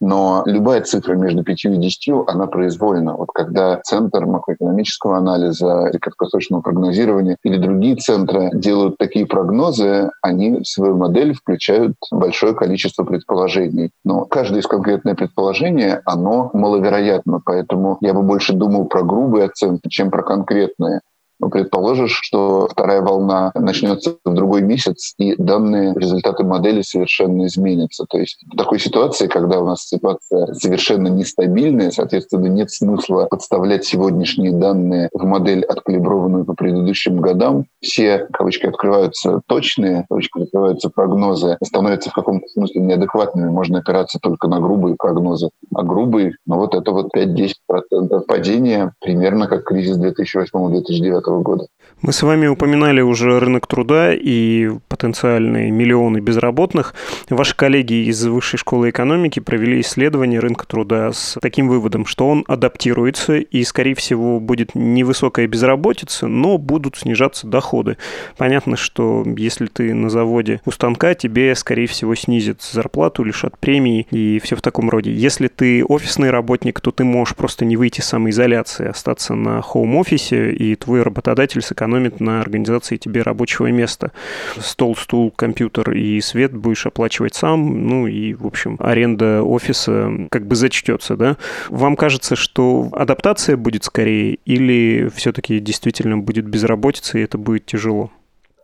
Но 0.00 0.42
любая 0.46 0.82
цифра 0.82 1.14
между 1.14 1.42
5 1.42 1.64
и 1.64 1.76
10, 1.76 2.08
она 2.26 2.46
произвольна. 2.46 3.16
Вот 3.16 3.28
когда 3.32 3.80
Центр 3.82 4.26
макроэкономического 4.26 5.16
анализа 5.16 5.90
и 5.92 5.98
краткосрочного 5.98 6.60
прогнозирования 6.60 7.36
или 7.42 7.56
другие 7.56 7.96
центры 7.96 8.50
делают 8.52 8.98
такие 8.98 9.26
прогнозы, 9.26 10.10
они 10.22 10.58
в 10.60 10.66
свою 10.66 10.96
модель 10.96 11.34
включают 11.34 11.94
большое 12.10 12.54
количество 12.54 13.04
предположений. 13.04 13.90
Но 14.04 14.24
каждое 14.24 14.60
из 14.60 14.66
конкретное 14.66 15.14
предположение, 15.14 16.02
оно 16.04 16.50
маловероятно. 16.52 17.40
Поэтому 17.44 17.96
я 18.00 18.12
бы 18.12 18.22
больше 18.22 18.52
думал 18.52 18.86
про 18.86 19.02
грубые 19.02 19.46
оценки, 19.46 19.88
чем 19.88 20.10
про 20.10 20.22
конкретные. 20.22 21.00
Ну, 21.38 21.50
предположишь, 21.50 22.18
что 22.22 22.66
вторая 22.70 23.02
волна 23.02 23.52
начнется 23.54 24.16
в 24.24 24.34
другой 24.34 24.62
месяц, 24.62 25.12
и 25.18 25.34
данные 25.36 25.92
результаты 25.94 26.44
модели 26.44 26.80
совершенно 26.80 27.46
изменятся. 27.46 28.06
То 28.08 28.18
есть 28.18 28.42
в 28.50 28.56
такой 28.56 28.78
ситуации, 28.78 29.26
когда 29.26 29.60
у 29.60 29.66
нас 29.66 29.86
ситуация 29.86 30.54
совершенно 30.54 31.08
нестабильная, 31.08 31.90
соответственно, 31.90 32.46
нет 32.46 32.70
смысла 32.70 33.26
подставлять 33.30 33.84
сегодняшние 33.84 34.52
данные 34.52 35.10
в 35.12 35.24
модель, 35.24 35.62
откалиброванную 35.64 36.46
по 36.46 36.54
предыдущим 36.54 37.20
годам. 37.20 37.66
Все, 37.80 38.26
кавычки 38.32 38.66
открываются 38.66 39.42
точные, 39.46 40.06
кавычки 40.08 40.42
открываются 40.42 40.88
прогнозы, 40.88 41.58
становятся 41.62 42.10
в 42.10 42.14
каком-то 42.14 42.46
смысле 42.48 42.80
неадекватными. 42.80 43.50
Можно 43.50 43.80
опираться 43.80 44.18
только 44.20 44.48
на 44.48 44.60
грубые 44.60 44.96
прогнозы. 44.98 45.50
А 45.74 45.82
грубые, 45.82 46.36
ну 46.46 46.56
вот 46.56 46.74
это 46.74 46.92
вот 46.92 47.08
5-10% 47.14 48.20
падения, 48.26 48.94
примерно 49.00 49.48
как 49.48 49.64
кризис 49.64 49.98
2008-2009 49.98 51.25
года. 51.30 51.66
Мы 52.02 52.12
с 52.12 52.22
вами 52.22 52.46
упоминали 52.46 53.00
уже 53.00 53.40
рынок 53.40 53.66
труда 53.66 54.12
и 54.12 54.70
потенциальные 54.88 55.70
миллионы 55.70 56.18
безработных. 56.18 56.94
Ваши 57.30 57.56
коллеги 57.56 58.08
из 58.08 58.24
Высшей 58.26 58.58
школы 58.58 58.90
экономики 58.90 59.40
провели 59.40 59.80
исследование 59.80 60.38
рынка 60.38 60.66
труда 60.66 61.10
с 61.12 61.38
таким 61.40 61.68
выводом, 61.68 62.04
что 62.04 62.28
он 62.28 62.44
адаптируется 62.48 63.38
и, 63.38 63.64
скорее 63.64 63.94
всего, 63.94 64.40
будет 64.40 64.74
невысокая 64.74 65.46
безработица, 65.46 66.26
но 66.26 66.58
будут 66.58 66.98
снижаться 66.98 67.46
доходы. 67.46 67.96
Понятно, 68.36 68.76
что 68.76 69.24
если 69.36 69.66
ты 69.66 69.94
на 69.94 70.10
заводе 70.10 70.60
у 70.66 70.70
станка, 70.72 71.14
тебе, 71.14 71.54
скорее 71.54 71.86
всего, 71.86 72.14
снизят 72.14 72.62
зарплату, 72.62 73.24
лишат 73.24 73.58
премии 73.58 74.06
и 74.10 74.38
все 74.44 74.54
в 74.54 74.62
таком 74.62 74.90
роде. 74.90 75.12
Если 75.12 75.48
ты 75.48 75.82
офисный 75.82 76.30
работник, 76.30 76.80
то 76.80 76.90
ты 76.90 77.04
можешь 77.04 77.34
просто 77.34 77.64
не 77.64 77.78
выйти 77.78 78.00
из 78.00 78.04
самоизоляции, 78.04 78.88
остаться 78.88 79.34
на 79.34 79.62
хоум-офисе, 79.62 80.52
и 80.52 80.74
твой 80.76 81.02
работодатель 81.16 81.62
сэкономит 81.62 82.20
на 82.20 82.40
организации 82.40 82.96
тебе 82.96 83.22
рабочего 83.22 83.66
места. 83.68 84.12
Стол, 84.58 84.96
стул, 84.96 85.30
компьютер 85.30 85.92
и 85.92 86.20
свет 86.20 86.52
будешь 86.52 86.86
оплачивать 86.86 87.34
сам, 87.34 87.86
ну 87.86 88.06
и, 88.06 88.34
в 88.34 88.46
общем, 88.46 88.76
аренда 88.78 89.42
офиса 89.42 90.10
как 90.30 90.46
бы 90.46 90.54
зачтется, 90.54 91.16
да? 91.16 91.36
Вам 91.68 91.96
кажется, 91.96 92.36
что 92.36 92.88
адаптация 92.92 93.56
будет 93.56 93.84
скорее 93.84 94.38
или 94.44 95.10
все-таки 95.14 95.58
действительно 95.58 96.18
будет 96.18 96.46
безработица, 96.46 97.18
и 97.18 97.22
это 97.22 97.38
будет 97.38 97.66
тяжело? 97.66 98.10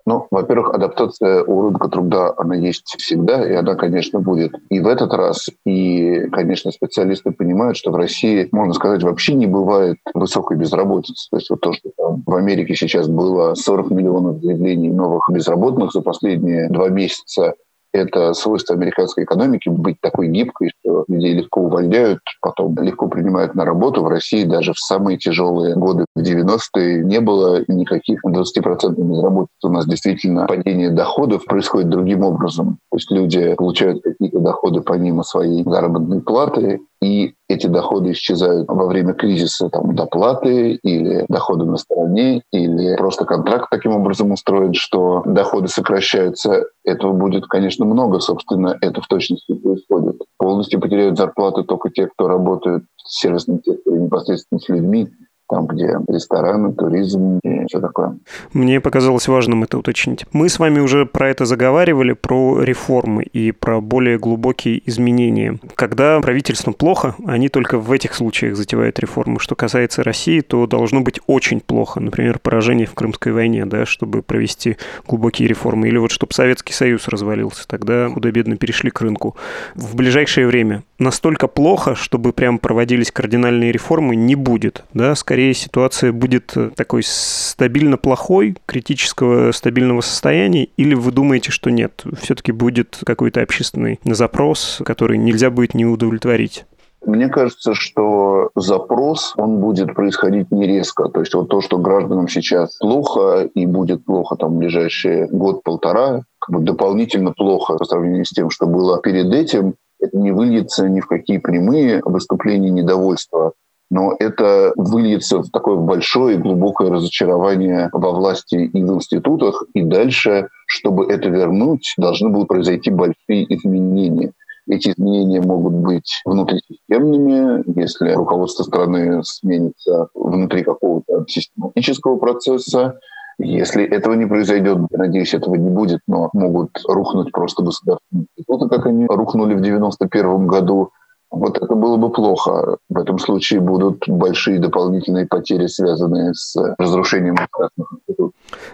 Ну, 0.04 0.26
во-первых, 0.30 0.74
адаптация 0.74 1.44
у 1.44 1.62
рынка 1.62 1.88
труда, 1.88 2.34
она 2.36 2.56
есть 2.56 2.86
всегда, 2.98 3.48
и 3.48 3.54
она, 3.54 3.74
конечно, 3.74 4.20
будет 4.20 4.52
и 4.68 4.80
в 4.80 4.86
этот 4.86 5.12
раз. 5.12 5.48
И, 5.64 6.26
конечно, 6.32 6.72
специалисты 6.72 7.30
понимают, 7.30 7.76
что 7.76 7.92
в 7.92 7.96
России, 7.96 8.48
можно 8.52 8.74
сказать, 8.74 9.02
вообще 9.02 9.34
не 9.34 9.46
бывает 9.46 9.98
высокой 10.14 10.56
безработицы. 10.56 11.28
То 11.30 11.36
есть 11.36 11.50
вот 11.50 11.60
то, 11.60 11.72
что 11.72 11.90
там 11.96 12.22
в 12.26 12.34
Америке 12.34 12.74
сейчас 12.74 13.08
было 13.08 13.54
40 13.54 13.90
миллионов 13.90 14.42
заявлений 14.42 14.90
новых 14.90 15.22
безработных 15.30 15.92
за 15.92 16.02
последние 16.02 16.68
два 16.68 16.88
месяца, 16.88 17.54
это 17.92 18.32
свойство 18.32 18.74
американской 18.74 19.24
экономики 19.24 19.68
быть 19.68 20.00
такой 20.00 20.28
гибкой, 20.28 20.70
что 20.80 21.04
людей 21.08 21.34
легко 21.34 21.60
увольняют, 21.60 22.20
потом 22.42 22.76
легко 22.78 23.08
принимают 23.08 23.54
на 23.54 23.64
работу. 23.64 24.02
В 24.02 24.08
России 24.08 24.44
даже 24.44 24.72
в 24.74 24.78
самые 24.78 25.16
тяжелые 25.16 25.74
годы, 25.76 26.04
в 26.14 26.20
90-е, 26.20 27.04
не 27.04 27.20
было 27.20 27.64
никаких 27.68 28.20
20% 28.26 28.94
безработицы. 28.96 29.50
У 29.62 29.68
нас 29.68 29.86
действительно 29.86 30.46
падение 30.46 30.90
доходов 30.90 31.44
происходит 31.46 31.88
другим 31.88 32.22
образом. 32.22 32.78
То 32.90 32.96
есть 32.98 33.10
люди 33.10 33.54
получают 33.54 34.02
какие-то 34.02 34.40
доходы 34.40 34.80
помимо 34.82 35.22
своей 35.22 35.64
заработной 35.64 36.20
платы, 36.20 36.80
и 37.02 37.34
эти 37.48 37.66
доходы 37.66 38.12
исчезают 38.12 38.68
во 38.68 38.86
время 38.86 39.12
кризиса, 39.12 39.68
там, 39.68 39.94
доплаты 39.94 40.74
или 40.82 41.24
доходы 41.28 41.64
на 41.64 41.76
стороне, 41.76 42.42
или 42.52 42.96
просто 42.96 43.24
контракт 43.24 43.66
таким 43.70 43.92
образом 43.92 44.30
устроен, 44.30 44.72
что 44.72 45.22
доходы 45.26 45.68
сокращаются. 45.68 46.64
Этого 46.84 47.12
будет, 47.12 47.46
конечно, 47.46 47.84
много, 47.84 48.20
собственно, 48.20 48.78
это 48.80 49.00
в 49.00 49.08
точности 49.08 49.52
происходит. 49.52 50.21
Полностью 50.42 50.80
потеряют 50.80 51.18
зарплаты 51.18 51.62
только 51.62 51.88
те, 51.88 52.08
кто 52.08 52.26
работает 52.26 52.82
в 52.96 53.08
сервисном 53.08 53.62
непосредственно 53.86 54.58
с 54.58 54.68
людьми, 54.68 55.08
там, 55.52 55.66
где 55.66 55.98
рестораны, 56.08 56.72
туризм 56.72 57.38
и 57.44 57.66
все 57.66 57.78
такое. 57.78 58.16
Мне 58.54 58.80
показалось 58.80 59.28
важным 59.28 59.64
это 59.64 59.76
уточнить. 59.76 60.24
Мы 60.32 60.48
с 60.48 60.58
вами 60.58 60.80
уже 60.80 61.04
про 61.04 61.28
это 61.28 61.44
заговаривали, 61.44 62.14
про 62.14 62.62
реформы 62.62 63.22
и 63.22 63.52
про 63.52 63.82
более 63.82 64.18
глубокие 64.18 64.80
изменения. 64.88 65.58
Когда 65.74 66.18
правительству 66.20 66.72
плохо, 66.72 67.16
они 67.26 67.50
только 67.50 67.76
в 67.78 67.92
этих 67.92 68.14
случаях 68.14 68.56
затевают 68.56 68.98
реформы. 68.98 69.40
Что 69.40 69.54
касается 69.54 70.02
России, 70.02 70.40
то 70.40 70.66
должно 70.66 71.02
быть 71.02 71.20
очень 71.26 71.60
плохо. 71.60 72.00
Например, 72.00 72.38
поражение 72.38 72.86
в 72.86 72.94
Крымской 72.94 73.32
войне, 73.32 73.66
да, 73.66 73.84
чтобы 73.84 74.22
провести 74.22 74.78
глубокие 75.06 75.48
реформы. 75.48 75.88
Или 75.88 75.98
вот 75.98 76.12
чтобы 76.12 76.32
Советский 76.32 76.72
Союз 76.72 77.08
развалился. 77.08 77.68
Тогда 77.68 78.08
худо-бедно 78.08 78.56
перешли 78.56 78.90
к 78.90 79.02
рынку. 79.02 79.36
В 79.74 79.96
ближайшее 79.96 80.46
время 80.46 80.82
настолько 80.98 81.46
плохо, 81.46 81.94
чтобы 81.94 82.32
прям 82.32 82.58
проводились 82.58 83.10
кардинальные 83.10 83.70
реформы, 83.70 84.16
не 84.16 84.34
будет. 84.34 84.84
Да? 84.94 85.14
Скорее 85.14 85.41
скорее 85.42 85.54
ситуация 85.54 86.12
будет 86.12 86.56
э, 86.56 86.70
такой 86.76 87.02
стабильно 87.04 87.96
плохой, 87.96 88.56
критического 88.64 89.50
стабильного 89.50 90.00
состояния, 90.00 90.68
или 90.76 90.94
вы 90.94 91.10
думаете, 91.10 91.50
что 91.50 91.70
нет, 91.70 92.04
все-таки 92.20 92.52
будет 92.52 92.98
какой-то 93.04 93.40
общественный 93.40 93.98
запрос, 94.04 94.80
который 94.84 95.18
нельзя 95.18 95.50
будет 95.50 95.74
не 95.74 95.84
удовлетворить? 95.84 96.64
Мне 97.04 97.28
кажется, 97.28 97.74
что 97.74 98.50
запрос, 98.54 99.34
он 99.36 99.58
будет 99.58 99.94
происходить 99.96 100.52
не 100.52 100.68
резко. 100.68 101.08
То 101.08 101.20
есть 101.20 101.34
вот 101.34 101.48
то, 101.48 101.60
что 101.60 101.78
гражданам 101.78 102.28
сейчас 102.28 102.78
плохо 102.78 103.50
и 103.52 103.66
будет 103.66 104.04
плохо 104.04 104.36
там 104.36 104.54
в 104.54 104.58
ближайшие 104.58 105.26
год-полтора, 105.26 106.22
как 106.38 106.56
бы 106.56 106.64
дополнительно 106.64 107.32
плохо 107.32 107.76
по 107.76 107.84
сравнению 107.84 108.24
с 108.24 108.30
тем, 108.30 108.50
что 108.50 108.66
было 108.66 109.00
перед 109.00 109.34
этим, 109.34 109.74
это 109.98 110.16
не 110.16 110.30
выльется 110.30 110.88
ни 110.88 111.00
в 111.00 111.08
какие 111.08 111.38
прямые 111.38 112.00
выступления 112.04 112.70
недовольства 112.70 113.54
но 113.92 114.16
это 114.18 114.72
выльется 114.76 115.40
в 115.40 115.50
такое 115.50 115.76
большое 115.76 116.36
и 116.36 116.40
глубокое 116.40 116.88
разочарование 116.90 117.90
во 117.92 118.12
власти 118.12 118.54
и 118.54 118.82
в 118.82 118.94
институтах, 118.94 119.64
и 119.74 119.82
дальше, 119.82 120.48
чтобы 120.66 121.12
это 121.12 121.28
вернуть, 121.28 121.92
должны 121.98 122.30
будут 122.30 122.48
произойти 122.48 122.90
большие 122.90 123.44
изменения. 123.54 124.32
Эти 124.66 124.88
изменения 124.88 125.42
могут 125.42 125.74
быть 125.74 126.22
внутрисистемными, 126.24 127.64
если 127.78 128.12
руководство 128.12 128.62
страны 128.62 129.22
сменится 129.24 130.08
внутри 130.14 130.62
какого-то 130.62 131.26
систематического 131.28 132.16
процесса. 132.16 132.98
Если 133.38 133.84
этого 133.84 134.14
не 134.14 134.24
произойдет, 134.24 134.78
я 134.90 134.98
надеюсь, 134.98 135.34
этого 135.34 135.56
не 135.56 135.68
будет, 135.68 136.00
но 136.06 136.30
могут 136.32 136.70
рухнуть 136.88 137.30
просто 137.30 137.62
государственные 137.62 138.24
институты, 138.38 138.74
как 138.74 138.86
они 138.86 139.04
рухнули 139.04 139.52
в 139.52 139.58
1991 139.58 140.46
году, 140.46 140.92
Вот 141.32 141.56
это 141.56 141.74
было 141.74 141.96
бы 141.96 142.10
плохо. 142.10 142.76
В 142.90 142.98
этом 142.98 143.18
случае 143.18 143.60
будут 143.60 144.06
большие 144.06 144.58
дополнительные 144.58 145.26
потери, 145.26 145.66
связанные 145.66 146.34
с 146.34 146.54
разрушением. 146.78 147.36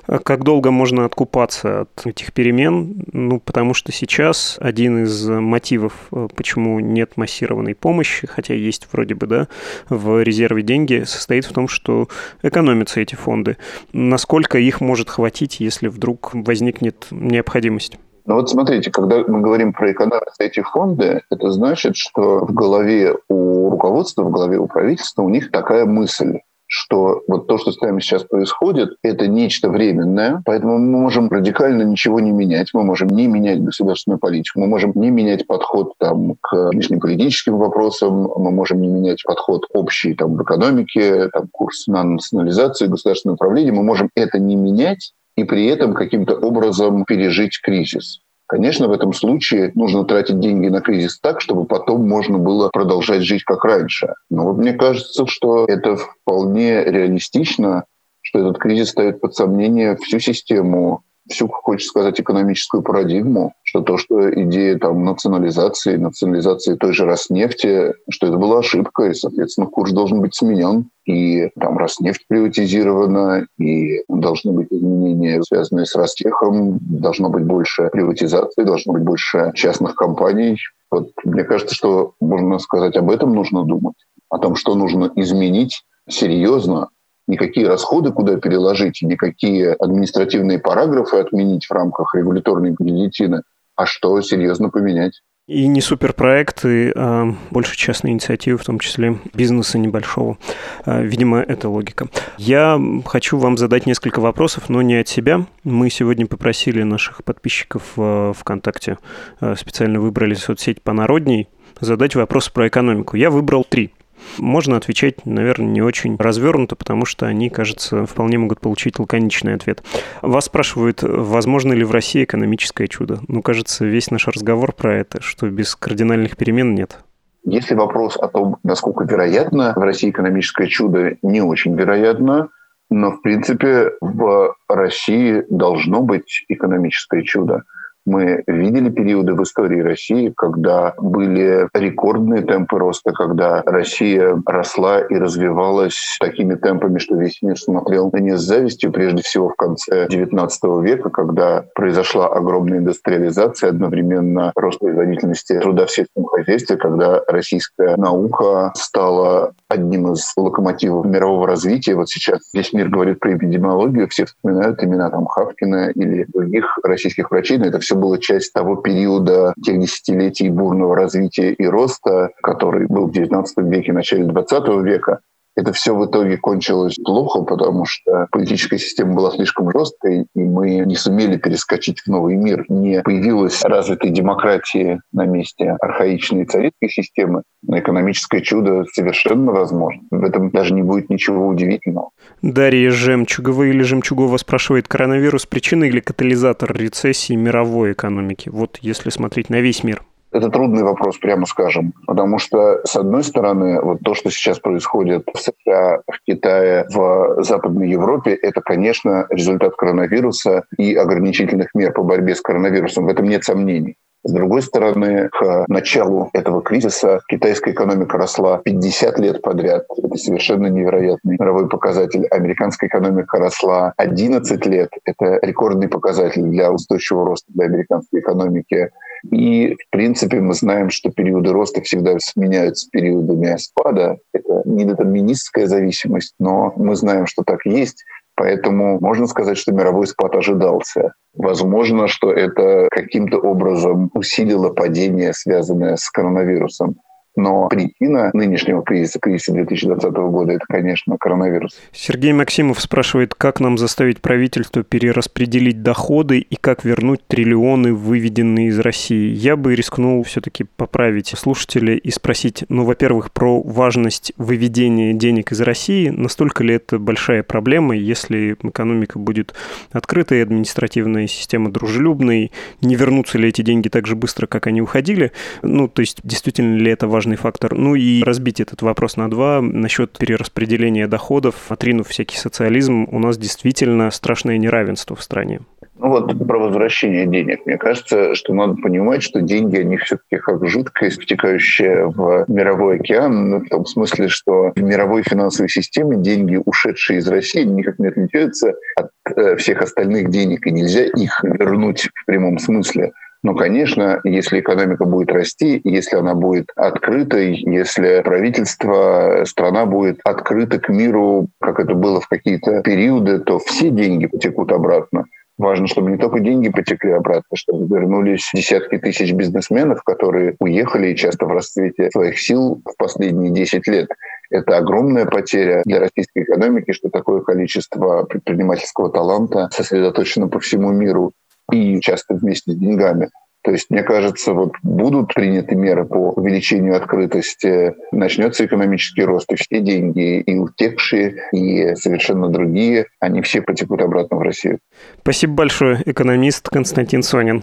А 0.09 0.19
как 0.19 0.43
долго 0.43 0.73
можно 0.73 1.05
откупаться 1.05 1.83
от 1.83 2.07
этих 2.07 2.33
перемен? 2.33 3.05
Ну, 3.12 3.38
потому 3.38 3.75
что 3.75 3.93
сейчас 3.93 4.57
один 4.61 5.05
из 5.05 5.29
мотивов, 5.29 6.09
э, 6.11 6.27
почему 6.35 6.81
нет 6.81 7.17
массированной 7.17 7.77
помощи, 7.77 8.27
хотя 8.27 8.55
есть 8.55 8.88
вроде 8.91 9.15
бы, 9.15 9.29
да, 9.29 9.49
в 9.88 10.21
резерве 10.23 10.62
деньги, 10.62 11.05
состоит 11.07 11.45
в 11.45 11.53
том, 11.53 11.69
что 11.69 12.09
экономятся 12.43 13.00
эти 13.00 13.15
фонды. 13.15 13.57
Насколько 13.93 14.59
их 14.59 14.81
может 14.81 15.11
хватить, 15.11 15.61
если 15.61 15.87
вдруг 15.87 16.31
возникнет 16.35 17.07
необходимость? 17.12 17.99
Но 18.28 18.35
вот 18.35 18.50
смотрите, 18.50 18.90
когда 18.90 19.25
мы 19.26 19.40
говорим 19.40 19.73
про 19.73 19.90
экономику 19.90 20.26
эти 20.38 20.61
фонды, 20.61 21.23
это 21.30 21.50
значит, 21.50 21.97
что 21.97 22.44
в 22.44 22.52
голове 22.52 23.16
у 23.30 23.70
руководства, 23.70 24.23
в 24.23 24.30
голове 24.30 24.58
у 24.58 24.66
правительства 24.66 25.23
у 25.23 25.30
них 25.30 25.50
такая 25.50 25.87
мысль, 25.87 26.40
что 26.66 27.23
вот 27.26 27.47
то, 27.47 27.56
что 27.56 27.73
с 27.73 27.80
нами 27.80 28.00
сейчас 28.00 28.25
происходит, 28.25 28.90
это 29.02 29.26
нечто 29.26 29.70
временное, 29.70 30.42
поэтому 30.44 30.76
мы 30.76 31.00
можем 31.00 31.30
радикально 31.30 31.85
ничего 31.85 32.20
не 32.20 32.30
менять, 32.30 32.68
мы 32.75 32.85
можем 32.85 33.08
не 33.08 33.26
менять 33.28 33.64
государственную 33.64 34.18
политику, 34.18 34.61
мы 34.61 34.66
можем 34.66 34.92
не 34.94 35.08
менять 35.08 35.47
подход 35.47 35.94
там, 35.99 36.35
к 36.42 36.68
внешнеполитическим 36.68 37.56
вопросам, 37.56 38.30
мы 38.37 38.50
можем 38.50 38.82
не 38.82 38.88
менять 38.88 39.23
подход 39.25 39.64
общий 39.73 40.12
там, 40.12 40.35
в 40.35 40.42
экономике, 40.42 41.30
там, 41.30 41.49
курс 41.50 41.87
на 41.87 42.04
национализацию, 42.04 42.90
государственное 42.90 43.37
управление, 43.37 43.73
мы 43.73 43.82
можем 43.82 44.11
это 44.14 44.38
не 44.38 44.54
менять, 44.54 45.14
и 45.38 45.45
при 45.45 45.66
этом 45.66 45.95
каким-то 45.95 46.35
образом 46.35 47.04
пережить 47.04 47.61
кризис. 47.62 48.21
Конечно, 48.49 48.88
в 48.88 48.92
этом 48.92 49.12
случае 49.12 49.71
нужно 49.76 50.04
тратить 50.04 50.40
деньги 50.40 50.66
на 50.66 50.80
кризис 50.80 51.21
так, 51.21 51.40
чтобы 51.40 51.64
потом 51.64 52.09
можно 52.09 52.38
было 52.38 52.71
продолжать 52.73 53.23
жить 53.23 53.45
как 53.45 53.64
раньше. 53.64 54.14
Но 54.30 54.45
вот 54.45 54.57
мне 54.57 54.73
кажется, 54.73 55.26
что 55.26 55.66
это 55.66 55.97
вполне 55.97 56.83
реалистично, 56.83 57.85
что 58.21 58.40
этот 58.40 58.59
кризис 58.59 58.88
ставит 58.88 59.21
под 59.21 59.37
сомнение 59.37 59.97
всю 59.97 60.18
систему 60.18 61.02
всю, 61.28 61.49
хочется 61.49 61.90
сказать, 61.90 62.20
экономическую 62.20 62.82
парадигму, 62.82 63.52
что 63.62 63.80
то, 63.80 63.97
что 63.97 64.30
идея 64.42 64.78
там, 64.78 65.04
национализации, 65.04 65.97
национализации 65.97 66.75
той 66.75 66.92
же 66.92 67.04
Роснефти, 67.04 67.94
что 68.11 68.26
это 68.26 68.37
была 68.37 68.58
ошибка, 68.58 69.04
и, 69.04 69.14
соответственно, 69.14 69.66
курс 69.66 69.92
должен 69.92 70.20
быть 70.20 70.35
сменен, 70.35 70.90
и 71.04 71.49
там 71.58 71.78
Роснефть 71.78 72.26
приватизирована, 72.28 73.47
и 73.58 74.02
должны 74.08 74.52
быть 74.52 74.68
изменения, 74.70 75.42
связанные 75.42 75.87
с 75.87 75.94
Ростехом, 75.94 76.78
должно 76.80 77.30
быть 77.30 77.44
больше 77.44 77.88
приватизации, 77.90 78.64
должно 78.64 78.94
быть 78.94 79.02
больше 79.02 79.52
частных 79.54 79.94
компаний. 79.94 80.58
Вот 80.90 81.11
мне 81.25 81.44
кажется, 81.44 81.75
что 81.75 82.14
можно 82.20 82.58
сказать 82.58 82.97
об 82.97 83.11
этом 83.11 83.35
нужно 83.35 83.64
думать, 83.64 83.97
о 84.30 84.38
том, 84.38 84.54
что 84.56 84.75
нужно 84.75 85.11
изменить 85.16 85.82
серьезно, 86.08 86.88
никакие 87.28 87.68
расходы 87.68 88.11
куда 88.11 88.37
переложить, 88.37 89.02
никакие 89.02 89.75
административные 89.75 90.58
параграфы 90.58 91.18
отменить 91.18 91.66
в 91.66 91.73
рамках 91.73 92.14
регуляторной 92.14 92.75
медицины, 92.80 93.42
а 93.76 93.87
что 93.87 94.20
серьезно 94.20 94.70
поменять. 94.70 95.20
И 95.49 95.66
не 95.66 95.80
суперпроекты, 95.80 96.92
а 96.94 97.35
больше 97.50 97.75
частные 97.75 98.12
инициативы, 98.12 98.58
в 98.58 98.64
том 98.64 98.78
числе 98.78 99.18
бизнеса 99.32 99.78
небольшого. 99.78 100.37
А, 100.85 101.00
видимо, 101.00 101.40
это 101.40 101.70
логика. 101.70 102.08
Я 102.37 102.78
хочу 103.06 103.38
вам 103.38 103.56
задать 103.56 103.87
несколько 103.87 104.20
вопросов, 104.20 104.68
но 104.68 104.82
не 104.82 104.97
от 104.97 105.08
себя. 105.08 105.47
Мы 105.64 105.88
сегодня 105.88 106.26
попросили 106.26 106.82
наших 106.82 107.25
подписчиков 107.25 107.82
в 107.97 108.35
ВКонтакте, 108.38 108.99
а, 109.40 109.56
специально 109.56 109.99
выбрали 110.00 110.35
соцсеть 110.35 110.82
понародней, 110.82 111.49
задать 111.80 112.14
вопросы 112.14 112.52
про 112.52 112.68
экономику. 112.68 113.16
Я 113.16 113.30
выбрал 113.30 113.64
три. 113.64 113.92
Можно 114.38 114.76
отвечать, 114.76 115.25
наверное, 115.25 115.68
не 115.68 115.82
очень 115.82 116.16
развернуто, 116.16 116.76
потому 116.76 117.04
что 117.04 117.26
они, 117.26 117.49
кажется, 117.50 118.06
вполне 118.06 118.38
могут 118.38 118.61
получить 118.61 118.99
лаконичный 118.99 119.54
ответ. 119.54 119.82
Вас 120.23 120.47
спрашивают, 120.47 121.02
возможно 121.02 121.73
ли 121.73 121.85
в 121.85 121.92
России 121.92 122.25
экономическое 122.25 122.87
чудо? 122.87 123.20
Ну, 123.28 123.42
кажется, 123.42 123.85
весь 123.85 124.11
наш 124.11 124.28
разговор 124.28 124.73
про 124.73 124.94
это, 124.97 125.23
что 125.23 125.49
без 125.49 125.75
кардинальных 125.75 126.37
перемен 126.37 126.75
нет. 126.75 126.99
Если 127.44 127.75
вопрос 127.75 128.16
о 128.16 128.28
том, 128.28 128.58
насколько 128.62 129.04
вероятно 129.04 129.73
в 129.75 129.80
России 129.80 130.11
экономическое 130.11 130.66
чудо, 130.66 131.16
не 131.22 131.40
очень 131.40 131.74
вероятно, 131.74 132.48
но, 132.90 133.12
в 133.12 133.22
принципе, 133.22 133.92
в 134.00 134.55
России 134.68 135.44
должно 135.48 136.03
быть 136.03 136.44
экономическое 136.48 137.22
чудо. 137.22 137.62
Мы 138.09 138.42
видели 138.47 138.88
периоды 138.88 139.35
в 139.35 139.42
истории 139.42 139.83
России, 139.83 140.33
когда 140.35 140.94
были 140.97 141.68
рекордные 141.75 142.40
темпы 142.40 142.79
роста, 142.79 143.12
когда 143.12 143.62
Россия 143.66 144.40
росла 144.47 145.01
и 145.01 145.14
развивалась 145.14 146.16
такими 146.18 146.55
темпами, 146.55 146.99
что 146.99 147.16
весь 147.16 147.42
мир 147.42 147.59
смотрел 147.59 148.09
на 148.11 148.16
нее 148.16 148.38
с 148.38 148.42
завистью, 148.42 148.92
прежде 148.92 149.23
всего 149.23 149.51
в 149.51 149.57
конце 149.57 150.07
XIX 150.07 150.49
века, 150.83 151.11
когда 151.11 151.66
произошла 151.75 152.29
огромная 152.29 152.79
индустриализация, 152.79 153.71
одновременно 153.71 154.53
рост 154.57 154.79
производительности 154.79 155.61
труда 155.61 155.85
в 155.85 155.90
сельском 155.90 156.25
хозяйстве, 156.44 156.77
когда 156.77 157.22
российская 157.29 157.96
наука 157.96 158.72
стала 158.74 159.53
одним 159.68 160.12
из 160.12 160.33
локомотивов 160.37 161.07
мирового 161.07 161.46
развития. 161.46 161.94
Вот 161.94 162.09
сейчас 162.09 162.40
весь 162.53 162.72
мир 162.72 162.88
говорит 162.88 163.20
про 163.20 163.37
эпидемиологию, 163.37 164.09
все 164.09 164.27
вспоминают 164.27 164.83
имена 164.83 165.11
там 165.11 165.27
Хавкина 165.27 165.90
или 165.90 166.24
других 166.29 166.79
российских 166.83 167.31
врачей, 167.31 167.59
но 167.59 167.66
это 167.66 167.79
все 167.81 167.96
было 167.96 168.18
часть 168.18 168.53
того 168.53 168.77
периода 168.77 169.55
тех 169.64 169.79
десятилетий 169.81 170.48
бурного 170.48 170.96
развития 170.96 171.53
и 171.53 171.66
роста, 171.66 172.31
который 172.42 172.87
был 172.87 173.07
в 173.07 173.11
XIX 173.11 173.44
веке, 173.57 173.92
начале 173.92 174.24
XX 174.24 174.83
века. 174.83 175.20
Это 175.59 175.73
все 175.73 175.92
в 175.92 176.07
итоге 176.07 176.37
кончилось 176.37 176.94
плохо, 177.05 177.42
потому 177.42 177.85
что 177.85 178.29
политическая 178.31 178.79
система 178.79 179.14
была 179.14 179.33
слишком 179.33 179.73
жесткой, 179.73 180.27
и 180.37 180.40
мы 180.40 180.85
не 180.87 180.94
сумели 180.94 181.37
перескочить 181.37 181.99
в 181.99 182.07
новый 182.07 182.37
мир. 182.37 182.64
Не 182.68 183.03
появилась 183.03 183.64
развитой 183.64 184.11
демократии 184.11 185.01
на 185.12 185.27
месте 185.27 185.77
архаичной 185.81 186.44
царицкой 186.44 186.90
системы. 186.90 187.42
Но 187.66 187.77
экономическое 187.77 188.40
чудо 188.40 188.85
совершенно 188.92 189.51
возможно. 189.51 190.01
В 190.12 190.23
этом 190.23 190.51
даже 190.51 190.75
не 190.75 190.85
будет 190.85 191.11
ничего 191.11 191.49
удивительного. 191.49 192.11
Дарья 192.40 192.92
Жемчугова 192.92 193.64
или 193.64 193.83
Жемчугова 193.83 194.37
спрашивает, 194.37 194.87
коронавирус 194.87 195.44
причина 195.47 195.85
или 195.85 195.99
катализатор 195.99 196.73
рецессии 196.73 197.35
мировой 197.35 197.94
экономики? 197.94 198.49
Вот 198.49 198.79
если 198.81 199.11
смотреть 199.11 199.51
на 199.51 199.61
весь 199.61 199.83
мир. 199.83 200.05
Это 200.31 200.51
трудный 200.51 200.83
вопрос, 200.83 201.17
прямо 201.19 201.47
скажем, 201.47 201.95
потому 202.07 202.38
что, 202.38 202.81
с 202.85 202.97
одной 202.97 203.25
стороны, 203.25 203.81
вот 203.81 204.01
то, 204.05 204.14
что 204.14 204.31
сейчас 204.31 204.59
происходит 204.59 205.27
в 205.33 205.38
США, 205.38 206.03
в 206.07 206.21
Китае, 206.27 206.87
в 206.91 207.43
Западной 207.43 207.88
Европе, 207.88 208.35
это, 208.35 208.61
конечно, 208.61 209.27
результат 209.31 209.75
коронавируса 209.77 210.64
и 210.77 210.95
ограничительных 210.95 211.69
мер 211.75 211.93
по 211.93 212.03
борьбе 212.03 212.35
с 212.35 212.43
коронавирусом. 212.43 213.07
В 213.07 213.09
этом 213.09 213.27
нет 213.27 213.45
сомнений. 213.45 213.97
С 214.25 214.33
другой 214.33 214.62
стороны, 214.62 215.29
к 215.31 215.64
началу 215.69 216.29
этого 216.33 216.61
кризиса 216.61 217.21
китайская 217.29 217.71
экономика 217.71 218.19
росла 218.19 218.59
50 218.64 219.19
лет 219.21 219.43
подряд. 219.43 219.85
Это 219.97 220.17
совершенно 220.17 220.67
невероятный 220.67 221.37
мировой 221.38 221.69
показатель. 221.69 222.27
Американская 222.27 222.88
экономика 222.88 223.38
росла 223.38 223.95
11 223.97 224.67
лет. 224.67 224.91
Это 225.05 225.38
рекордный 225.41 225.88
показатель 225.88 226.43
для 226.43 226.73
устойчивого 226.73 227.27
роста 227.27 227.51
для 227.55 227.67
американской 227.67 228.21
экономики. 228.21 228.91
И, 229.31 229.74
в 229.74 229.90
принципе, 229.90 230.40
мы 230.40 230.54
знаем, 230.54 230.90
что 230.90 231.11
периоды 231.11 231.52
роста 231.52 231.83
всегда 231.83 232.16
сменяются 232.20 232.88
периодами 232.90 233.57
спада. 233.59 234.18
Это 234.33 234.62
не 234.64 234.85
детерминистская 234.85 235.66
зависимость, 235.66 236.35
но 236.38 236.72
мы 236.76 236.96
знаем, 236.96 237.26
что 237.26 237.42
так 237.42 237.61
есть. 237.64 238.04
Поэтому 238.38 239.00
можно 239.00 239.26
сказать, 239.26 239.59
что 239.59 239.72
мировой 239.72 240.07
спад 240.07 240.37
ожидался. 240.37 241.12
Возможно, 241.35 242.07
что 242.07 242.33
это 242.33 242.88
каким-то 242.90 243.38
образом 243.38 244.11
усилило 244.14 244.70
падение, 244.70 245.33
связанное 245.33 245.96
с 245.96 246.09
коронавирусом. 246.09 246.96
Но 247.38 247.68
причина 247.68 248.31
нынешнего 248.35 248.83
кризиса, 248.83 249.20
кризиса 249.20 249.53
2020 249.53 250.11
года, 250.11 250.55
это, 250.55 250.64
конечно, 250.68 251.16
коронавирус. 251.18 251.79
Сергей 251.92 252.33
Максимов 252.33 252.81
спрашивает, 252.81 253.37
как 253.37 253.61
нам 253.61 253.79
заставить 253.79 254.20
правительство 254.20 254.83
перераспределить 254.83 255.81
доходы 255.81 256.40
и 256.40 256.57
как 256.57 256.85
вернуть 256.85 257.20
триллионы, 257.29 257.94
выведенные 257.94 258.68
из 258.68 258.81
России. 258.81 259.33
Я 259.33 259.57
бы 259.57 259.77
рискнул 259.77 260.24
все-таки 260.24 260.64
поправить 260.64 261.29
слушателя 261.29 261.94
и 261.94 262.11
спросить, 262.11 262.64
ну, 262.68 262.85
во-первых, 262.85 263.31
про 263.31 263.62
важность 263.62 264.33
выведения 264.37 265.12
денег 265.12 265.53
из 265.53 265.61
России. 265.61 266.09
Настолько 266.09 266.64
ли 266.64 266.74
это 266.74 266.98
большая 266.98 267.44
проблема, 267.44 267.96
если 267.96 268.57
экономика 268.61 269.20
будет 269.20 269.55
открытой, 269.92 270.42
административная 270.42 271.29
система 271.29 271.70
дружелюбной, 271.70 272.51
не 272.81 272.96
вернутся 272.96 273.38
ли 273.38 273.48
эти 273.48 273.62
деньги 273.62 273.88
так 273.88 274.09
же 274.09 274.16
быстро, 274.16 274.48
как 274.48 274.66
они 274.66 274.83
уходили? 274.83 275.31
Ну, 275.62 275.87
то 275.87 276.01
есть, 276.01 276.18
действительно 276.24 276.74
ли 276.74 276.90
это 276.90 277.07
важно 277.07 277.28
важный 277.29 277.37
фактор. 277.37 277.75
Ну 277.75 277.95
и 277.95 278.23
разбить 278.23 278.61
этот 278.61 278.83
вопрос 278.83 279.17
на 279.17 279.31
два 279.31 279.61
насчет 279.61 280.17
перераспределения 280.19 281.07
доходов, 281.07 281.71
отринув 281.71 282.09
всякий 282.09 282.38
социализм, 282.38 283.07
у 283.11 283.19
нас 283.19 283.37
действительно 283.37 284.11
страшное 284.11 284.59
неравенство 284.59 285.14
в 285.14 285.23
стране. 285.23 285.61
Ну 286.01 286.11
вот 286.11 286.47
про 286.47 286.59
возвращение 286.59 287.27
денег. 287.27 287.67
Мне 287.67 287.77
кажется, 287.77 288.35
что 288.35 288.55
надо 288.55 288.75
понимать, 288.75 289.23
что 289.23 289.41
деньги, 289.41 289.79
они 289.79 289.97
все-таки 289.97 290.37
как 290.37 290.67
жидкость, 290.69 291.21
втекающая 291.21 292.07
в 292.07 292.45
мировой 292.47 293.01
океан, 293.01 293.51
ну, 293.51 293.61
в 293.61 293.69
том 293.69 293.85
смысле, 293.85 294.29
что 294.29 294.73
в 294.77 294.81
мировой 294.81 295.23
финансовой 295.23 295.69
системе 295.69 296.17
деньги, 296.17 296.61
ушедшие 296.64 297.19
из 297.19 297.29
России, 297.29 297.64
никак 297.64 297.99
не 297.99 298.09
отличаются 298.09 298.75
от 298.97 299.11
э, 299.37 299.57
всех 299.57 299.83
остальных 299.83 300.31
денег, 300.31 300.67
и 300.67 300.71
нельзя 300.71 301.05
их 301.05 301.43
вернуть 301.43 302.11
в 302.14 302.27
прямом 302.27 302.59
смысле. 302.59 303.12
Но, 303.42 303.55
конечно, 303.55 304.20
если 304.24 304.61
экономика 304.61 305.05
будет 305.05 305.31
расти, 305.31 305.81
если 305.85 306.16
она 306.16 306.35
будет 306.35 306.70
открытой, 306.74 307.55
если 307.55 308.20
правительство, 308.22 309.44
страна 309.44 309.87
будет 309.87 310.18
открыта 310.24 310.81
к 310.81 310.88
миру, 310.88 311.48
как 311.61 311.79
это 311.79 311.94
было 311.94 312.20
в 312.20 312.29
какие-то 312.29 312.83
периоды, 312.83 313.38
то 313.38 313.59
все 313.61 313.90
деньги 313.90 314.27
потекут 314.27 314.72
обратно. 314.72 315.24
Важно, 315.57 315.88
чтобы 315.88 316.12
не 316.12 316.18
только 316.18 316.38
деньги 316.38 316.68
потекли 316.68 317.12
обратно, 317.12 317.57
чтобы 317.57 317.87
вернулись 317.92 318.48
десятки 318.55 318.96
тысяч 318.98 319.33
бизнесменов, 319.33 320.05
которые 320.05 320.55
уехали 320.61 321.14
часто 321.14 321.46
в 321.46 321.51
расцвете 321.51 322.11
своих 322.12 322.40
сил 322.40 322.81
в 322.85 322.96
последние 322.96 323.51
10 323.51 323.87
лет. 323.88 324.09
Это 324.51 324.79
огромная 324.79 325.27
потеря 325.27 325.83
для 325.85 325.98
российской 325.98 326.44
экономики, 326.44 326.92
что 326.92 327.11
такое 327.11 327.40
количество 327.40 328.22
предпринимательского 328.24 329.11
таланта 329.11 329.68
сосредоточено 329.72 330.48
по 330.48 330.61
всему 330.61 330.92
миру 330.92 331.33
и 331.72 332.00
часто 332.00 332.35
вместе 332.35 332.72
с 332.72 332.76
деньгами. 332.76 333.28
То 333.64 333.72
есть, 333.72 333.90
мне 333.90 334.02
кажется, 334.02 334.52
вот 334.52 334.72
будут 334.83 335.35
приняты 335.35 335.74
меры 335.74 336.07
по 336.07 336.31
увеличению 336.31 336.96
открытости, 336.96 337.92
начнется 338.12 338.64
экономический 338.64 339.24
рост, 339.24 339.52
и 339.52 339.57
все 339.57 339.81
деньги, 339.81 340.40
и 340.40 340.57
утекшие, 340.57 341.42
и 341.52 341.94
совершенно 341.96 342.48
другие, 342.48 343.07
они 343.20 343.42
все 343.42 343.61
потекут 343.61 344.00
обратно 344.00 344.38
в 344.38 344.42
Россию. 344.42 344.78
Спасибо 345.20 345.54
большое, 345.54 346.02
экономист 346.07 346.68
Константин 346.68 347.22
Сонин. 347.22 347.62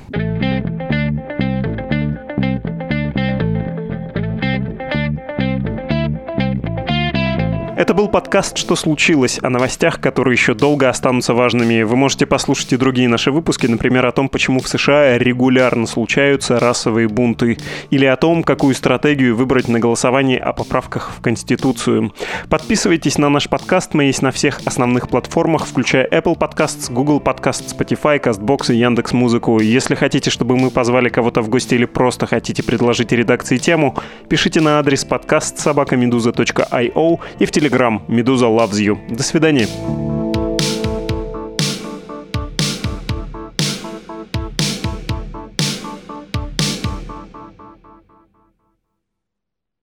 Это 7.85 7.93
был 7.93 8.07
подкаст 8.07 8.57
«Что 8.57 8.75
случилось?» 8.75 9.37
о 9.43 9.51
новостях, 9.51 10.01
которые 10.01 10.31
еще 10.31 10.55
долго 10.55 10.89
останутся 10.89 11.35
важными. 11.35 11.83
Вы 11.83 11.95
можете 11.95 12.25
послушать 12.25 12.73
и 12.73 12.77
другие 12.77 13.07
наши 13.07 13.29
выпуски, 13.29 13.67
например, 13.67 14.07
о 14.07 14.11
том, 14.11 14.27
почему 14.27 14.59
в 14.59 14.67
США 14.67 15.19
регулярно 15.19 15.85
случаются 15.85 16.59
расовые 16.59 17.07
бунты, 17.07 17.59
или 17.91 18.05
о 18.05 18.15
том, 18.15 18.41
какую 18.41 18.73
стратегию 18.73 19.35
выбрать 19.35 19.67
на 19.67 19.79
голосовании 19.79 20.39
о 20.39 20.51
поправках 20.51 21.11
в 21.15 21.21
Конституцию. 21.21 22.11
Подписывайтесь 22.49 23.19
на 23.19 23.29
наш 23.29 23.47
подкаст, 23.47 23.93
мы 23.93 24.05
есть 24.05 24.23
на 24.23 24.31
всех 24.31 24.61
основных 24.65 25.07
платформах, 25.07 25.67
включая 25.67 26.09
Apple 26.09 26.39
Podcasts, 26.39 26.91
Google 26.91 27.19
Podcasts, 27.19 27.77
Spotify, 27.77 28.19
CastBox 28.19 28.73
и 28.73 28.77
Яндекс 28.77 29.13
Музыку. 29.13 29.59
Если 29.59 29.93
хотите, 29.93 30.31
чтобы 30.31 30.57
мы 30.57 30.71
позвали 30.71 31.09
кого-то 31.09 31.43
в 31.43 31.49
гости 31.49 31.75
или 31.75 31.85
просто 31.85 32.25
хотите 32.25 32.63
предложить 32.63 33.11
редакции 33.11 33.57
тему, 33.57 33.95
пишите 34.27 34.59
на 34.59 34.79
адрес 34.79 35.05
подкаст 35.05 35.59
собакамедуза.io 35.59 37.19
и 37.37 37.45
в 37.45 37.51
телефоне 37.51 37.74
Telegram. 37.75 38.01
Медуза 38.07 38.47
loves 38.47 38.79
you. 38.79 38.97
До 39.09 39.23
свидания. 39.23 39.67